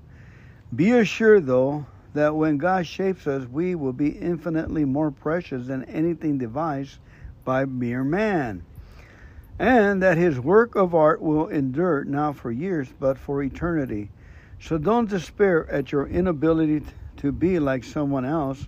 Be 0.74 0.92
assured, 0.92 1.46
though, 1.46 1.88
that 2.14 2.34
when 2.34 2.58
God 2.58 2.88
shapes 2.88 3.28
us, 3.28 3.46
we 3.48 3.76
will 3.76 3.92
be 3.92 4.12
infinitely 4.12 4.86
more 4.86 5.12
precious 5.12 5.68
than 5.68 5.84
anything 5.84 6.38
devised 6.38 7.00
by 7.44 7.66
mere 7.66 8.04
man. 8.04 8.64
And 9.60 10.02
that 10.02 10.18
his 10.18 10.40
work 10.40 10.76
of 10.76 10.96
art 10.96 11.22
will 11.22 11.48
endure 11.48 12.04
not 12.04 12.36
for 12.36 12.52
years, 12.52 12.88
but 13.00 13.18
for 13.18 13.44
eternity. 13.44 14.10
So 14.60 14.78
don't 14.78 15.10
despair 15.10 15.70
at 15.70 15.92
your 15.92 16.08
inability 16.08 16.84
to 17.18 17.32
be 17.32 17.60
like 17.60 17.84
someone 17.84 18.26
else. 18.26 18.68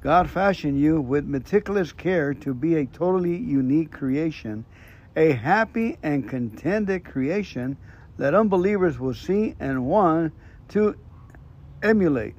God 0.00 0.30
fashioned 0.30 0.78
you 0.78 1.00
with 1.00 1.24
meticulous 1.24 1.92
care 1.92 2.34
to 2.34 2.54
be 2.54 2.76
a 2.76 2.86
totally 2.86 3.36
unique 3.36 3.90
creation, 3.90 4.64
a 5.16 5.32
happy 5.32 5.96
and 6.02 6.28
contented 6.28 7.04
creation 7.04 7.76
that 8.18 8.34
unbelievers 8.34 8.98
will 8.98 9.14
see 9.14 9.54
and 9.58 9.86
want 9.86 10.32
to 10.68 10.96
emulate. 11.82 12.34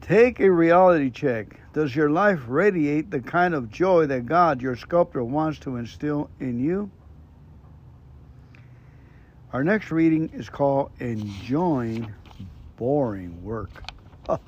Take 0.00 0.40
a 0.40 0.50
reality 0.50 1.10
check. 1.10 1.60
Does 1.72 1.94
your 1.94 2.10
life 2.10 2.40
radiate 2.48 3.10
the 3.10 3.20
kind 3.20 3.54
of 3.54 3.70
joy 3.70 4.06
that 4.06 4.26
God, 4.26 4.60
your 4.60 4.76
sculptor, 4.76 5.22
wants 5.22 5.58
to 5.60 5.76
instill 5.76 6.30
in 6.40 6.58
you? 6.58 6.90
Our 9.52 9.62
next 9.62 9.90
reading 9.90 10.30
is 10.32 10.48
called 10.48 10.90
Enjoying 10.98 12.12
Boring 12.76 13.44
Work. 13.44 13.70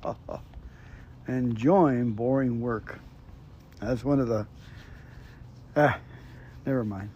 Enjoying 1.29 2.13
boring 2.13 2.61
work. 2.61 2.99
That's 3.81 4.05
one 4.05 4.21
of 4.21 4.29
the. 4.29 4.47
Ah, 5.77 5.99
never 6.67 6.85
mind. 6.85 7.11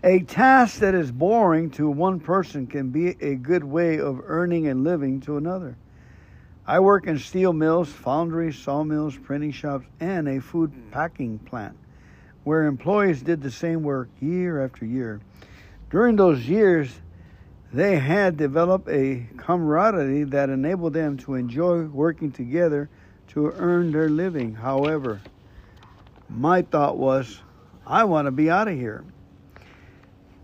A 0.01 0.19
task 0.21 0.79
that 0.79 0.95
is 0.95 1.11
boring 1.11 1.71
to 1.71 1.89
one 1.89 2.21
person 2.21 2.67
can 2.67 2.89
be 2.89 3.17
a 3.19 3.35
good 3.35 3.65
way 3.65 3.99
of 3.99 4.21
earning 4.23 4.69
a 4.69 4.73
living 4.73 5.19
to 5.21 5.35
another. 5.35 5.75
I 6.65 6.79
work 6.79 7.05
in 7.05 7.19
steel 7.19 7.51
mills, 7.51 7.89
foundries, 7.89 8.57
sawmills, 8.57 9.17
printing 9.17 9.51
shops, 9.51 9.85
and 9.99 10.29
a 10.29 10.39
food 10.39 10.71
packing 10.91 11.39
plant 11.39 11.75
where 12.45 12.63
employees 12.63 13.21
did 13.21 13.41
the 13.41 13.51
same 13.51 13.83
work 13.83 14.07
year 14.21 14.63
after 14.63 14.85
year. 14.85 15.19
During 15.89 16.15
those 16.15 16.47
years, 16.47 17.01
they 17.73 17.97
had 17.97 18.37
developed 18.37 18.87
a 18.87 19.27
camaraderie 19.35 20.23
that 20.23 20.49
enabled 20.49 20.93
them 20.93 21.17
to 21.17 21.35
enjoy 21.35 21.81
working 21.83 22.31
together 22.31 22.89
to 23.29 23.51
earn 23.57 23.91
their 23.91 24.07
living. 24.07 24.55
However, 24.55 25.19
my 26.29 26.61
thought 26.61 26.97
was, 26.97 27.41
I 27.85 28.05
want 28.05 28.27
to 28.27 28.31
be 28.31 28.49
out 28.49 28.69
of 28.69 28.75
here. 28.75 29.03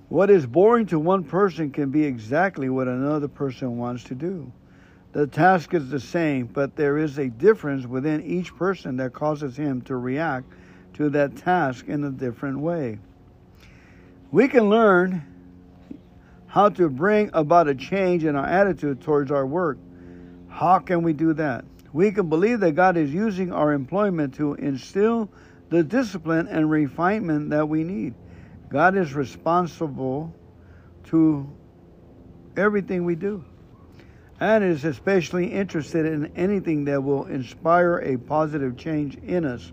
What 0.10 0.30
is 0.30 0.46
boring 0.46 0.86
to 0.88 1.00
one 1.00 1.24
person 1.24 1.72
can 1.72 1.90
be 1.90 2.04
exactly 2.04 2.70
what 2.70 2.88
another 2.88 3.28
person 3.28 3.78
wants 3.78 4.04
to 4.06 4.16
do. 4.16 4.52
The 5.14 5.26
task 5.26 5.74
is 5.74 5.90
the 5.90 6.00
same, 6.00 6.46
but 6.48 6.76
there 6.76 6.98
is 6.98 7.18
a 7.18 7.30
difference 7.30 7.86
within 7.86 8.22
each 8.22 8.56
person 8.56 8.98
that 8.98 9.14
causes 9.14 9.56
him 9.58 9.82
to 9.84 9.96
react 9.96 10.46
to 10.96 11.10
that 11.12 11.38
task 11.38 11.88
in 11.88 12.04
a 12.04 12.12
different 12.12 12.60
way. 12.60 13.00
We 14.32 14.48
can 14.48 14.70
learn 14.70 15.26
how 16.48 16.70
to 16.70 16.90
bring 16.90 17.30
about 17.34 17.68
a 17.68 17.76
change 17.76 18.26
in 18.26 18.36
our 18.36 18.46
attitude 18.46 19.02
towards 19.02 19.32
our 19.32 19.46
work. 19.46 19.78
How 20.50 20.80
can 20.80 21.02
we 21.02 21.14
do 21.14 21.34
that? 21.34 21.66
We 21.94 22.12
can 22.12 22.30
believe 22.30 22.60
that 22.60 22.74
God 22.74 22.98
is 22.98 23.14
using 23.14 23.52
our 23.52 23.74
employment 23.74 24.36
to 24.36 24.54
instill 24.56 25.30
the 25.70 25.84
discipline 25.84 26.48
and 26.48 26.70
refinement 26.70 27.50
that 27.50 27.68
we 27.68 27.84
need. 27.84 28.14
God 28.70 28.98
is 28.98 29.14
responsible 29.14 30.34
to 31.06 31.48
everything 32.58 33.06
we 33.06 33.16
do 33.16 33.44
and 34.40 34.64
is 34.64 34.84
especially 34.84 35.48
interested 35.48 36.06
in 36.06 36.32
anything 36.36 36.86
that 36.86 37.02
will 37.02 37.26
inspire 37.26 38.00
a 38.00 38.18
positive 38.18 38.76
change 38.76 39.16
in 39.18 39.46
us. 39.46 39.72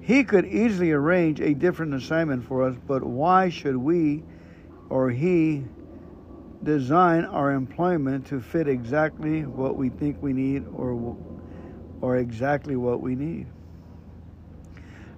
He 0.00 0.24
could 0.24 0.46
easily 0.46 0.92
arrange 0.92 1.40
a 1.40 1.54
different 1.54 1.94
assignment 1.94 2.44
for 2.44 2.62
us, 2.62 2.76
but 2.86 3.04
why 3.04 3.50
should 3.50 3.76
we 3.76 4.22
or 4.88 5.10
he 5.10 5.64
design 6.62 7.24
our 7.26 7.52
employment 7.52 8.26
to 8.26 8.40
fit 8.40 8.68
exactly 8.68 9.44
what 9.44 9.76
we 9.76 9.88
think 9.88 10.20
we 10.22 10.32
need 10.32 10.66
or 10.74 11.16
or 12.00 12.16
exactly 12.16 12.76
what 12.76 13.00
we 13.00 13.14
need? 13.14 13.46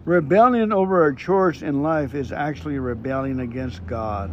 Rebellion 0.05 0.73
over 0.73 1.03
our 1.03 1.13
chores 1.13 1.63
in 1.63 1.85
life 1.85 2.13
is 2.17 2.33
actually 2.33 2.81
rebelling 2.81 3.39
against 3.39 3.87
God. 3.87 4.33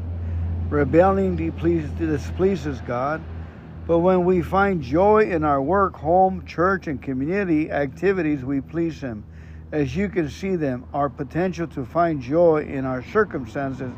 Rebelling 0.71 1.36
displeases 1.36 2.82
God, 2.82 3.23
but 3.86 3.99
when 3.99 4.25
we 4.25 4.41
find 4.41 4.82
joy 4.82 5.29
in 5.29 5.43
our 5.43 5.62
work, 5.62 5.95
home, 5.95 6.43
church, 6.47 6.88
and 6.88 6.99
community 6.99 7.69
activities, 7.69 8.43
we 8.43 8.62
please 8.62 8.99
Him. 8.99 9.23
As 9.71 9.95
you 9.95 10.10
can 10.10 10.27
see 10.27 10.55
them, 10.55 10.88
our 10.91 11.08
potential 11.08 11.67
to 11.67 11.86
find 11.86 12.19
joy 12.19 12.63
in 12.63 12.86
our 12.86 13.03
circumstances 13.03 13.93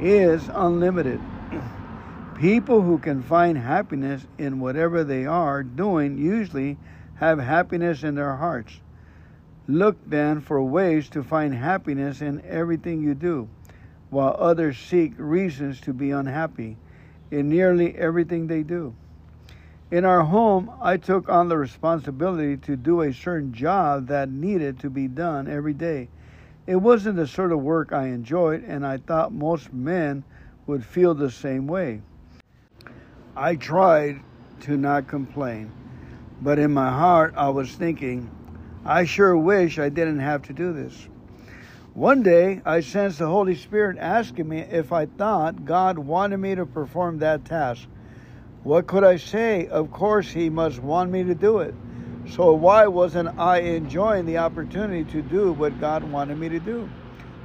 is 0.00 0.48
unlimited. 0.54 1.20
People 2.38 2.80
who 2.80 2.96
can 2.96 3.22
find 3.22 3.58
happiness 3.58 4.26
in 4.38 4.58
whatever 4.58 5.04
they 5.04 5.26
are 5.26 5.62
doing 5.62 6.16
usually 6.16 6.78
have 7.16 7.38
happiness 7.38 8.04
in 8.04 8.14
their 8.14 8.36
hearts. 8.36 8.80
Look 9.70 9.98
then 10.04 10.40
for 10.40 10.60
ways 10.64 11.08
to 11.10 11.22
find 11.22 11.54
happiness 11.54 12.20
in 12.20 12.42
everything 12.44 13.02
you 13.02 13.14
do, 13.14 13.48
while 14.08 14.34
others 14.36 14.76
seek 14.76 15.12
reasons 15.16 15.80
to 15.82 15.92
be 15.92 16.10
unhappy 16.10 16.76
in 17.30 17.48
nearly 17.48 17.94
everything 17.94 18.48
they 18.48 18.64
do. 18.64 18.96
In 19.92 20.04
our 20.04 20.22
home, 20.22 20.72
I 20.82 20.96
took 20.96 21.28
on 21.28 21.48
the 21.48 21.56
responsibility 21.56 22.56
to 22.56 22.74
do 22.74 23.02
a 23.02 23.14
certain 23.14 23.52
job 23.52 24.08
that 24.08 24.28
needed 24.28 24.80
to 24.80 24.90
be 24.90 25.06
done 25.06 25.46
every 25.46 25.74
day. 25.74 26.08
It 26.66 26.74
wasn't 26.74 27.14
the 27.14 27.28
sort 27.28 27.52
of 27.52 27.60
work 27.62 27.92
I 27.92 28.08
enjoyed, 28.08 28.64
and 28.64 28.84
I 28.84 28.98
thought 28.98 29.32
most 29.32 29.72
men 29.72 30.24
would 30.66 30.84
feel 30.84 31.14
the 31.14 31.30
same 31.30 31.68
way. 31.68 32.02
I 33.36 33.54
tried 33.54 34.20
to 34.62 34.76
not 34.76 35.06
complain, 35.06 35.70
but 36.42 36.58
in 36.58 36.72
my 36.72 36.90
heart, 36.90 37.34
I 37.36 37.50
was 37.50 37.76
thinking, 37.76 38.32
I 38.84 39.04
sure 39.04 39.36
wish 39.36 39.78
I 39.78 39.88
didn't 39.88 40.20
have 40.20 40.42
to 40.42 40.52
do 40.52 40.72
this. 40.72 41.08
One 41.94 42.22
day, 42.22 42.62
I 42.64 42.80
sensed 42.80 43.18
the 43.18 43.26
Holy 43.26 43.54
Spirit 43.54 43.98
asking 43.98 44.48
me 44.48 44.60
if 44.60 44.92
I 44.92 45.06
thought 45.06 45.64
God 45.64 45.98
wanted 45.98 46.38
me 46.38 46.54
to 46.54 46.64
perform 46.64 47.18
that 47.18 47.44
task. 47.44 47.88
What 48.62 48.86
could 48.86 49.04
I 49.04 49.16
say? 49.16 49.66
Of 49.66 49.90
course, 49.90 50.30
He 50.30 50.48
must 50.50 50.78
want 50.78 51.10
me 51.10 51.24
to 51.24 51.34
do 51.34 51.58
it. 51.58 51.74
So, 52.30 52.54
why 52.54 52.86
wasn't 52.86 53.38
I 53.38 53.58
enjoying 53.58 54.24
the 54.24 54.38
opportunity 54.38 55.04
to 55.04 55.20
do 55.20 55.52
what 55.52 55.78
God 55.80 56.04
wanted 56.04 56.38
me 56.38 56.48
to 56.48 56.60
do? 56.60 56.88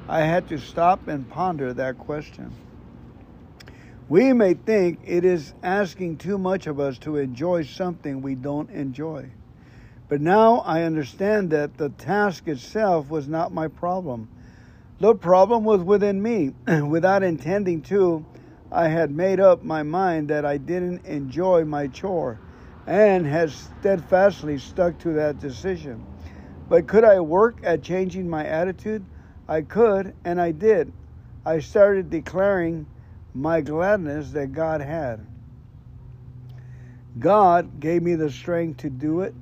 I 0.08 0.22
had 0.22 0.48
to 0.50 0.60
stop 0.60 1.08
and 1.08 1.28
ponder 1.28 1.74
that 1.74 1.98
question. 1.98 2.54
We 4.08 4.34
may 4.34 4.54
think 4.54 5.00
it 5.04 5.26
is 5.26 5.54
asking 5.64 6.18
too 6.18 6.38
much 6.38 6.68
of 6.68 6.80
us 6.80 7.00
to 7.00 7.18
enjoy 7.18 7.64
something 7.64 8.22
we 8.22 8.36
don't 8.36 8.70
enjoy. 8.70 9.32
But 10.08 10.22
now 10.22 10.58
I 10.60 10.84
understand 10.84 11.50
that 11.50 11.78
the 11.78 11.90
task 11.90 12.48
itself 12.48 13.10
was 13.10 13.28
not 13.28 13.52
my 13.52 13.68
problem. 13.68 14.30
The 15.00 15.16
problem 15.16 15.64
was 15.64 15.82
within 15.82 16.22
me. 16.22 16.54
Without 16.68 17.24
intending 17.24 17.82
to, 17.84 18.26
I 18.72 18.88
had 18.88 19.12
made 19.12 19.40
up 19.40 19.64
my 19.64 19.84
mind 19.84 20.30
that 20.30 20.46
I 20.46 20.58
didn't 20.58 21.06
enjoy 21.06 21.66
my 21.66 21.88
chore 21.88 22.40
and 22.88 23.26
had 23.26 23.52
steadfastly 23.52 24.60
stuck 24.60 24.98
to 25.00 25.14
that 25.14 25.40
decision. 25.40 26.06
But 26.70 26.88
could 26.88 27.04
I 27.04 27.20
work 27.20 27.60
at 27.64 27.84
changing 27.84 28.30
my 28.30 28.46
attitude? 28.46 29.06
I 29.48 29.62
could, 29.62 30.14
and 30.24 30.40
I 30.40 30.52
did. 30.52 30.94
I 31.46 31.60
started 31.60 32.10
declaring 32.10 32.88
my 33.34 33.62
gladness 33.62 34.32
that 34.32 34.54
God 34.54 34.82
had. 34.82 35.20
God 37.20 37.80
gave 37.80 38.02
me 38.02 38.16
the 38.16 38.30
strength 38.30 38.78
to 38.78 38.90
do 38.90 39.22
it 39.22 39.36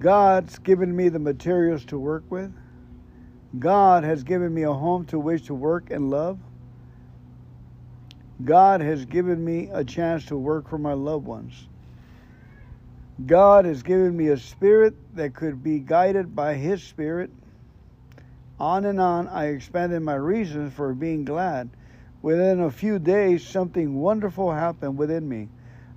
God's 0.00 0.58
given 0.58 0.94
me 0.94 1.08
the 1.08 1.18
materials 1.18 1.84
to 1.86 1.98
work 1.98 2.24
with. 2.30 2.52
God 3.58 4.04
has 4.04 4.22
given 4.22 4.54
me 4.54 4.62
a 4.62 4.72
home 4.72 5.06
to 5.06 5.18
which 5.18 5.46
to 5.46 5.54
work 5.54 5.90
and 5.90 6.10
love. 6.10 6.38
God 8.44 8.80
has 8.80 9.04
given 9.04 9.44
me 9.44 9.68
a 9.72 9.82
chance 9.82 10.26
to 10.26 10.36
work 10.36 10.68
for 10.68 10.78
my 10.78 10.92
loved 10.92 11.26
ones. 11.26 11.66
God 13.26 13.64
has 13.64 13.82
given 13.82 14.16
me 14.16 14.28
a 14.28 14.36
spirit 14.36 14.94
that 15.16 15.34
could 15.34 15.62
be 15.62 15.80
guided 15.80 16.36
by 16.36 16.54
His 16.54 16.82
Spirit. 16.82 17.30
On 18.60 18.84
and 18.84 19.00
on, 19.00 19.26
I 19.26 19.46
expanded 19.46 20.02
my 20.02 20.14
reasons 20.14 20.72
for 20.72 20.94
being 20.94 21.24
glad. 21.24 21.70
Within 22.22 22.60
a 22.60 22.70
few 22.70 23.00
days, 23.00 23.46
something 23.46 23.96
wonderful 23.96 24.52
happened 24.52 24.98
within 24.98 25.28
me. 25.28 25.48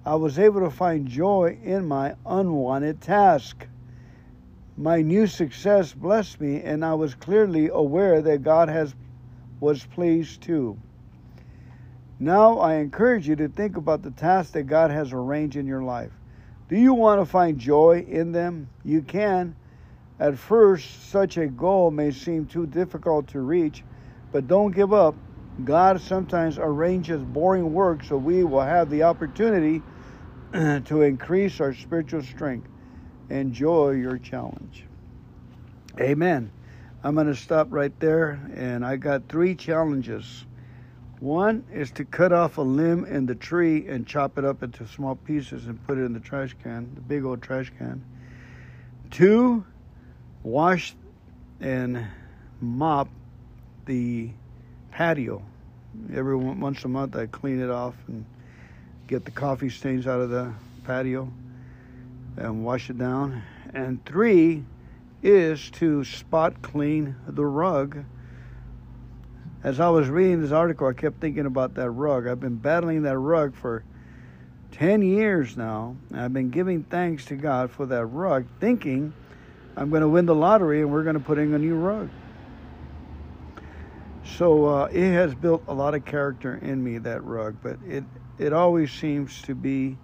I 0.03 0.15
was 0.15 0.39
able 0.39 0.61
to 0.61 0.71
find 0.71 1.07
joy 1.07 1.59
in 1.63 1.87
my 1.87 2.15
unwanted 2.25 3.01
task. 3.01 3.67
My 4.77 5.01
new 5.01 5.27
success 5.27 5.93
blessed 5.93 6.39
me, 6.39 6.61
and 6.61 6.83
I 6.83 6.93
was 6.93 7.13
clearly 7.13 7.69
aware 7.71 8.21
that 8.21 8.43
God 8.43 8.69
has 8.69 8.95
was 9.59 9.85
pleased 9.85 10.41
too. 10.41 10.77
Now 12.19 12.57
I 12.57 12.75
encourage 12.75 13.27
you 13.27 13.35
to 13.35 13.47
think 13.47 13.77
about 13.77 14.01
the 14.01 14.11
tasks 14.11 14.53
that 14.53 14.63
God 14.63 14.91
has 14.91 15.11
arranged 15.13 15.55
in 15.55 15.67
your 15.67 15.83
life. 15.83 16.11
Do 16.69 16.77
you 16.77 16.93
want 16.93 17.21
to 17.21 17.25
find 17.25 17.57
joy 17.57 18.05
in 18.07 18.31
them? 18.31 18.69
You 18.83 19.01
can. 19.01 19.55
At 20.19 20.37
first, 20.37 21.09
such 21.09 21.37
a 21.37 21.47
goal 21.47 21.91
may 21.91 22.11
seem 22.11 22.45
too 22.45 22.65
difficult 22.65 23.27
to 23.29 23.39
reach, 23.39 23.83
but 24.31 24.47
don't 24.47 24.71
give 24.71 24.93
up. 24.93 25.15
God 25.65 25.99
sometimes 25.99 26.57
arranges 26.57 27.21
boring 27.23 27.73
work 27.73 28.03
so 28.03 28.17
we 28.17 28.43
will 28.43 28.61
have 28.61 28.89
the 28.89 29.03
opportunity 29.03 29.81
to 30.53 31.01
increase 31.01 31.59
our 31.59 31.73
spiritual 31.73 32.23
strength. 32.23 32.70
Enjoy 33.29 33.91
your 33.91 34.17
challenge. 34.17 34.85
Amen. 35.99 36.51
I'm 37.03 37.15
going 37.15 37.27
to 37.27 37.35
stop 37.35 37.67
right 37.71 37.97
there, 37.99 38.39
and 38.55 38.85
I 38.85 38.95
got 38.95 39.27
three 39.27 39.55
challenges. 39.55 40.45
One 41.19 41.63
is 41.71 41.91
to 41.91 42.05
cut 42.05 42.31
off 42.31 42.57
a 42.57 42.61
limb 42.61 43.05
in 43.05 43.25
the 43.25 43.35
tree 43.35 43.87
and 43.87 44.07
chop 44.07 44.37
it 44.37 44.45
up 44.45 44.63
into 44.63 44.87
small 44.87 45.15
pieces 45.15 45.67
and 45.67 45.85
put 45.87 45.97
it 45.97 46.01
in 46.01 46.13
the 46.13 46.19
trash 46.19 46.55
can, 46.63 46.91
the 46.95 47.01
big 47.01 47.25
old 47.25 47.41
trash 47.41 47.71
can. 47.77 48.03
Two, 49.09 49.65
wash 50.43 50.95
and 51.59 52.05
mop 52.59 53.07
the 53.85 54.29
patio. 54.91 55.43
Every 56.13 56.35
once 56.35 56.83
a 56.85 56.87
month, 56.87 57.15
I 57.15 57.25
clean 57.25 57.59
it 57.61 57.69
off 57.69 57.95
and 58.07 58.25
get 59.07 59.25
the 59.25 59.31
coffee 59.31 59.69
stains 59.69 60.07
out 60.07 60.21
of 60.21 60.29
the 60.29 60.53
patio 60.85 61.31
and 62.37 62.63
wash 62.63 62.89
it 62.89 62.97
down. 62.97 63.43
And 63.73 64.03
three 64.05 64.63
is 65.23 65.69
to 65.71 66.03
spot 66.03 66.61
clean 66.61 67.15
the 67.27 67.45
rug. 67.45 68.03
As 69.63 69.79
I 69.79 69.89
was 69.89 70.09
reading 70.09 70.41
this 70.41 70.51
article, 70.51 70.87
I 70.87 70.93
kept 70.93 71.21
thinking 71.21 71.45
about 71.45 71.75
that 71.75 71.91
rug. 71.91 72.27
I've 72.27 72.39
been 72.39 72.57
battling 72.57 73.03
that 73.03 73.17
rug 73.17 73.55
for 73.55 73.83
10 74.71 75.01
years 75.01 75.55
now. 75.55 75.95
I've 76.13 76.33
been 76.33 76.49
giving 76.49 76.83
thanks 76.83 77.25
to 77.25 77.35
God 77.35 77.69
for 77.69 77.85
that 77.85 78.05
rug, 78.05 78.47
thinking 78.59 79.13
I'm 79.77 79.89
going 79.89 80.01
to 80.01 80.09
win 80.09 80.25
the 80.25 80.35
lottery 80.35 80.81
and 80.81 80.91
we're 80.91 81.03
going 81.03 81.15
to 81.15 81.21
put 81.21 81.37
in 81.37 81.53
a 81.53 81.59
new 81.59 81.75
rug. 81.75 82.09
So 84.23 84.65
uh, 84.65 84.85
it 84.85 85.11
has 85.11 85.35
built 85.35 85.63
a 85.67 85.73
lot 85.73 85.93
of 85.93 86.05
character 86.05 86.55
in 86.55 86.83
me, 86.83 86.97
that 86.99 87.23
rug, 87.23 87.57
but 87.61 87.77
it, 87.85 88.03
it 88.37 88.53
always 88.53 88.91
seems 88.91 89.41
to 89.43 89.55
be 89.55 89.97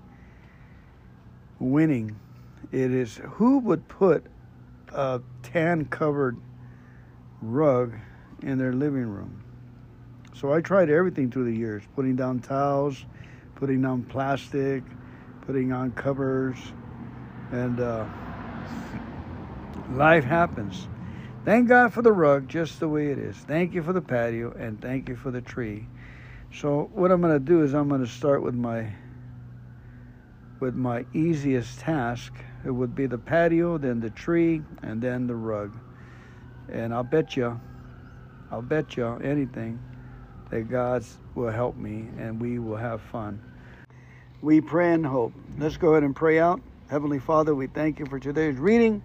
winning. 1.59 2.19
It 2.71 2.91
is 2.91 3.17
who 3.17 3.59
would 3.59 3.87
put 3.87 4.25
a 4.93 5.21
tan 5.43 5.85
covered 5.85 6.37
rug 7.41 7.93
in 8.41 8.57
their 8.57 8.73
living 8.73 9.07
room? 9.07 9.43
So 10.33 10.53
I 10.53 10.61
tried 10.61 10.89
everything 10.89 11.31
through 11.31 11.45
the 11.45 11.57
years 11.57 11.83
putting 11.95 12.15
down 12.15 12.39
towels, 12.39 13.05
putting 13.55 13.81
down 13.81 14.03
plastic, 14.03 14.83
putting 15.41 15.71
on 15.71 15.91
covers, 15.91 16.57
and 17.51 17.79
uh, 17.79 18.05
life 19.91 20.23
happens. 20.23 20.87
Thank 21.45 21.69
God 21.69 21.93
for 21.93 22.01
the 22.01 22.11
rug 22.11 22.49
just 22.49 22.79
the 22.79 22.89
way 22.89 23.07
it 23.07 23.17
is. 23.17 23.37
Thank 23.37 23.73
you 23.73 23.81
for 23.81 23.93
the 23.93 24.01
patio 24.01 24.51
and 24.51 24.81
thank 24.81 25.07
you 25.07 25.15
for 25.15 25.31
the 25.31 25.41
tree. 25.41 25.87
So 26.53 26.89
what 26.93 27.11
I'm 27.11 27.21
going 27.21 27.33
to 27.33 27.39
do 27.39 27.63
is 27.63 27.73
I'm 27.73 27.87
going 27.87 28.01
to 28.01 28.11
start 28.11 28.41
with 28.41 28.53
my 28.53 28.93
with 30.59 30.75
my 30.75 31.05
easiest 31.13 31.79
task. 31.79 32.33
It 32.65 32.71
would 32.71 32.95
be 32.95 33.05
the 33.05 33.17
patio, 33.17 33.77
then 33.77 33.99
the 33.99 34.09
tree, 34.09 34.63
and 34.81 35.01
then 35.01 35.27
the 35.27 35.35
rug. 35.35 35.77
And 36.69 36.93
I'll 36.93 37.03
bet 37.03 37.37
you, 37.37 37.61
I'll 38.51 38.61
bet 38.61 38.97
you 38.97 39.05
anything 39.17 39.81
that 40.49 40.69
God 40.69 41.03
will 41.35 41.51
help 41.51 41.75
me 41.75 42.09
and 42.17 42.41
we 42.41 42.59
will 42.59 42.77
have 42.77 43.01
fun. 43.01 43.41
We 44.41 44.61
pray 44.61 44.93
and 44.93 45.05
hope. 45.05 45.33
Let's 45.57 45.77
go 45.77 45.91
ahead 45.91 46.03
and 46.03 46.15
pray 46.15 46.39
out. 46.39 46.61
Heavenly 46.89 47.19
Father, 47.19 47.53
we 47.53 47.67
thank 47.67 47.99
you 47.99 48.05
for 48.05 48.19
today's 48.19 48.57
reading. 48.57 49.01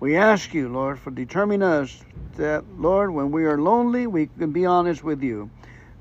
We 0.00 0.16
ask 0.16 0.54
you, 0.54 0.68
Lord, 0.68 0.98
for 0.98 1.10
determining 1.10 1.62
us 1.62 2.02
that, 2.36 2.64
Lord, 2.78 3.10
when 3.10 3.30
we 3.30 3.44
are 3.44 3.58
lonely, 3.58 4.06
we 4.06 4.26
can 4.26 4.52
be 4.52 4.66
honest 4.66 5.02
with 5.02 5.22
you. 5.22 5.50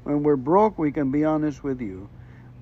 When 0.04 0.24
we're 0.24 0.36
broke, 0.36 0.78
we 0.78 0.92
can 0.92 1.12
be 1.12 1.24
honest 1.24 1.64
with 1.64 1.82
you. 1.82 2.10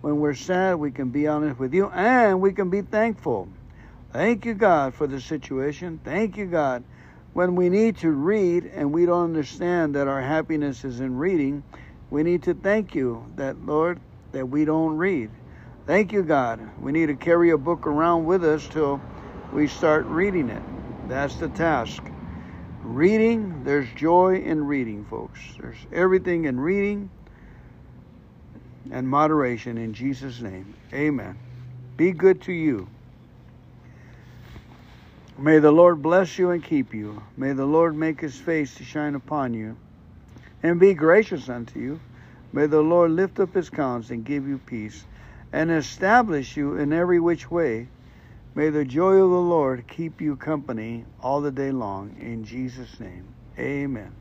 When 0.01 0.19
we're 0.19 0.33
sad, 0.33 0.75
we 0.75 0.91
can 0.91 1.09
be 1.09 1.27
honest 1.27 1.59
with 1.59 1.75
you 1.75 1.87
and 1.89 2.41
we 2.41 2.53
can 2.53 2.71
be 2.71 2.81
thankful. 2.81 3.47
Thank 4.11 4.45
you, 4.45 4.55
God, 4.55 4.95
for 4.95 5.05
the 5.05 5.21
situation. 5.21 5.99
Thank 6.03 6.37
you, 6.37 6.47
God. 6.47 6.83
When 7.33 7.55
we 7.55 7.69
need 7.69 7.97
to 7.99 8.09
read 8.09 8.65
and 8.65 8.91
we 8.91 9.05
don't 9.05 9.23
understand 9.23 9.95
that 9.95 10.07
our 10.07 10.21
happiness 10.21 10.83
is 10.83 10.99
in 10.99 11.17
reading, 11.17 11.63
we 12.09 12.23
need 12.23 12.43
to 12.43 12.55
thank 12.55 12.95
you 12.95 13.23
that, 13.35 13.63
Lord, 13.65 13.99
that 14.31 14.49
we 14.49 14.65
don't 14.65 14.97
read. 14.97 15.29
Thank 15.85 16.11
you, 16.11 16.23
God. 16.23 16.59
We 16.81 16.91
need 16.91 17.07
to 17.07 17.15
carry 17.15 17.51
a 17.51 17.57
book 17.57 17.85
around 17.85 18.25
with 18.25 18.43
us 18.43 18.67
till 18.67 18.99
we 19.53 19.67
start 19.67 20.05
reading 20.07 20.49
it. 20.49 20.63
That's 21.07 21.35
the 21.35 21.49
task. 21.49 22.01
Reading, 22.83 23.63
there's 23.63 23.87
joy 23.95 24.37
in 24.37 24.65
reading, 24.65 25.05
folks. 25.05 25.39
There's 25.59 25.77
everything 25.93 26.45
in 26.45 26.59
reading 26.59 27.11
and 28.91 29.07
moderation 29.07 29.77
in 29.77 29.93
Jesus' 29.93 30.41
name. 30.41 30.75
Amen. 30.93 31.37
Be 31.97 32.11
good 32.11 32.41
to 32.43 32.53
you. 32.53 32.87
May 35.37 35.59
the 35.59 35.71
Lord 35.71 36.01
bless 36.01 36.37
you 36.37 36.51
and 36.51 36.63
keep 36.63 36.93
you. 36.93 37.23
May 37.35 37.53
the 37.53 37.65
Lord 37.65 37.95
make 37.95 38.21
his 38.21 38.37
face 38.37 38.75
to 38.75 38.83
shine 38.83 39.15
upon 39.15 39.53
you 39.53 39.77
and 40.61 40.79
be 40.79 40.93
gracious 40.93 41.49
unto 41.49 41.79
you. 41.79 41.99
May 42.53 42.67
the 42.67 42.81
Lord 42.81 43.11
lift 43.11 43.39
up 43.39 43.53
his 43.53 43.69
countenance 43.69 44.09
and 44.09 44.25
give 44.25 44.47
you 44.47 44.59
peace 44.59 45.05
and 45.53 45.71
establish 45.71 46.57
you 46.57 46.75
in 46.75 46.93
every 46.93 47.19
which 47.19 47.49
way. 47.49 47.87
May 48.53 48.69
the 48.69 48.85
joy 48.85 49.13
of 49.13 49.29
the 49.29 49.37
Lord 49.37 49.87
keep 49.87 50.19
you 50.19 50.35
company 50.35 51.05
all 51.21 51.41
the 51.41 51.51
day 51.51 51.71
long. 51.71 52.15
In 52.19 52.43
Jesus' 52.43 52.99
name, 52.99 53.33
amen. 53.57 54.20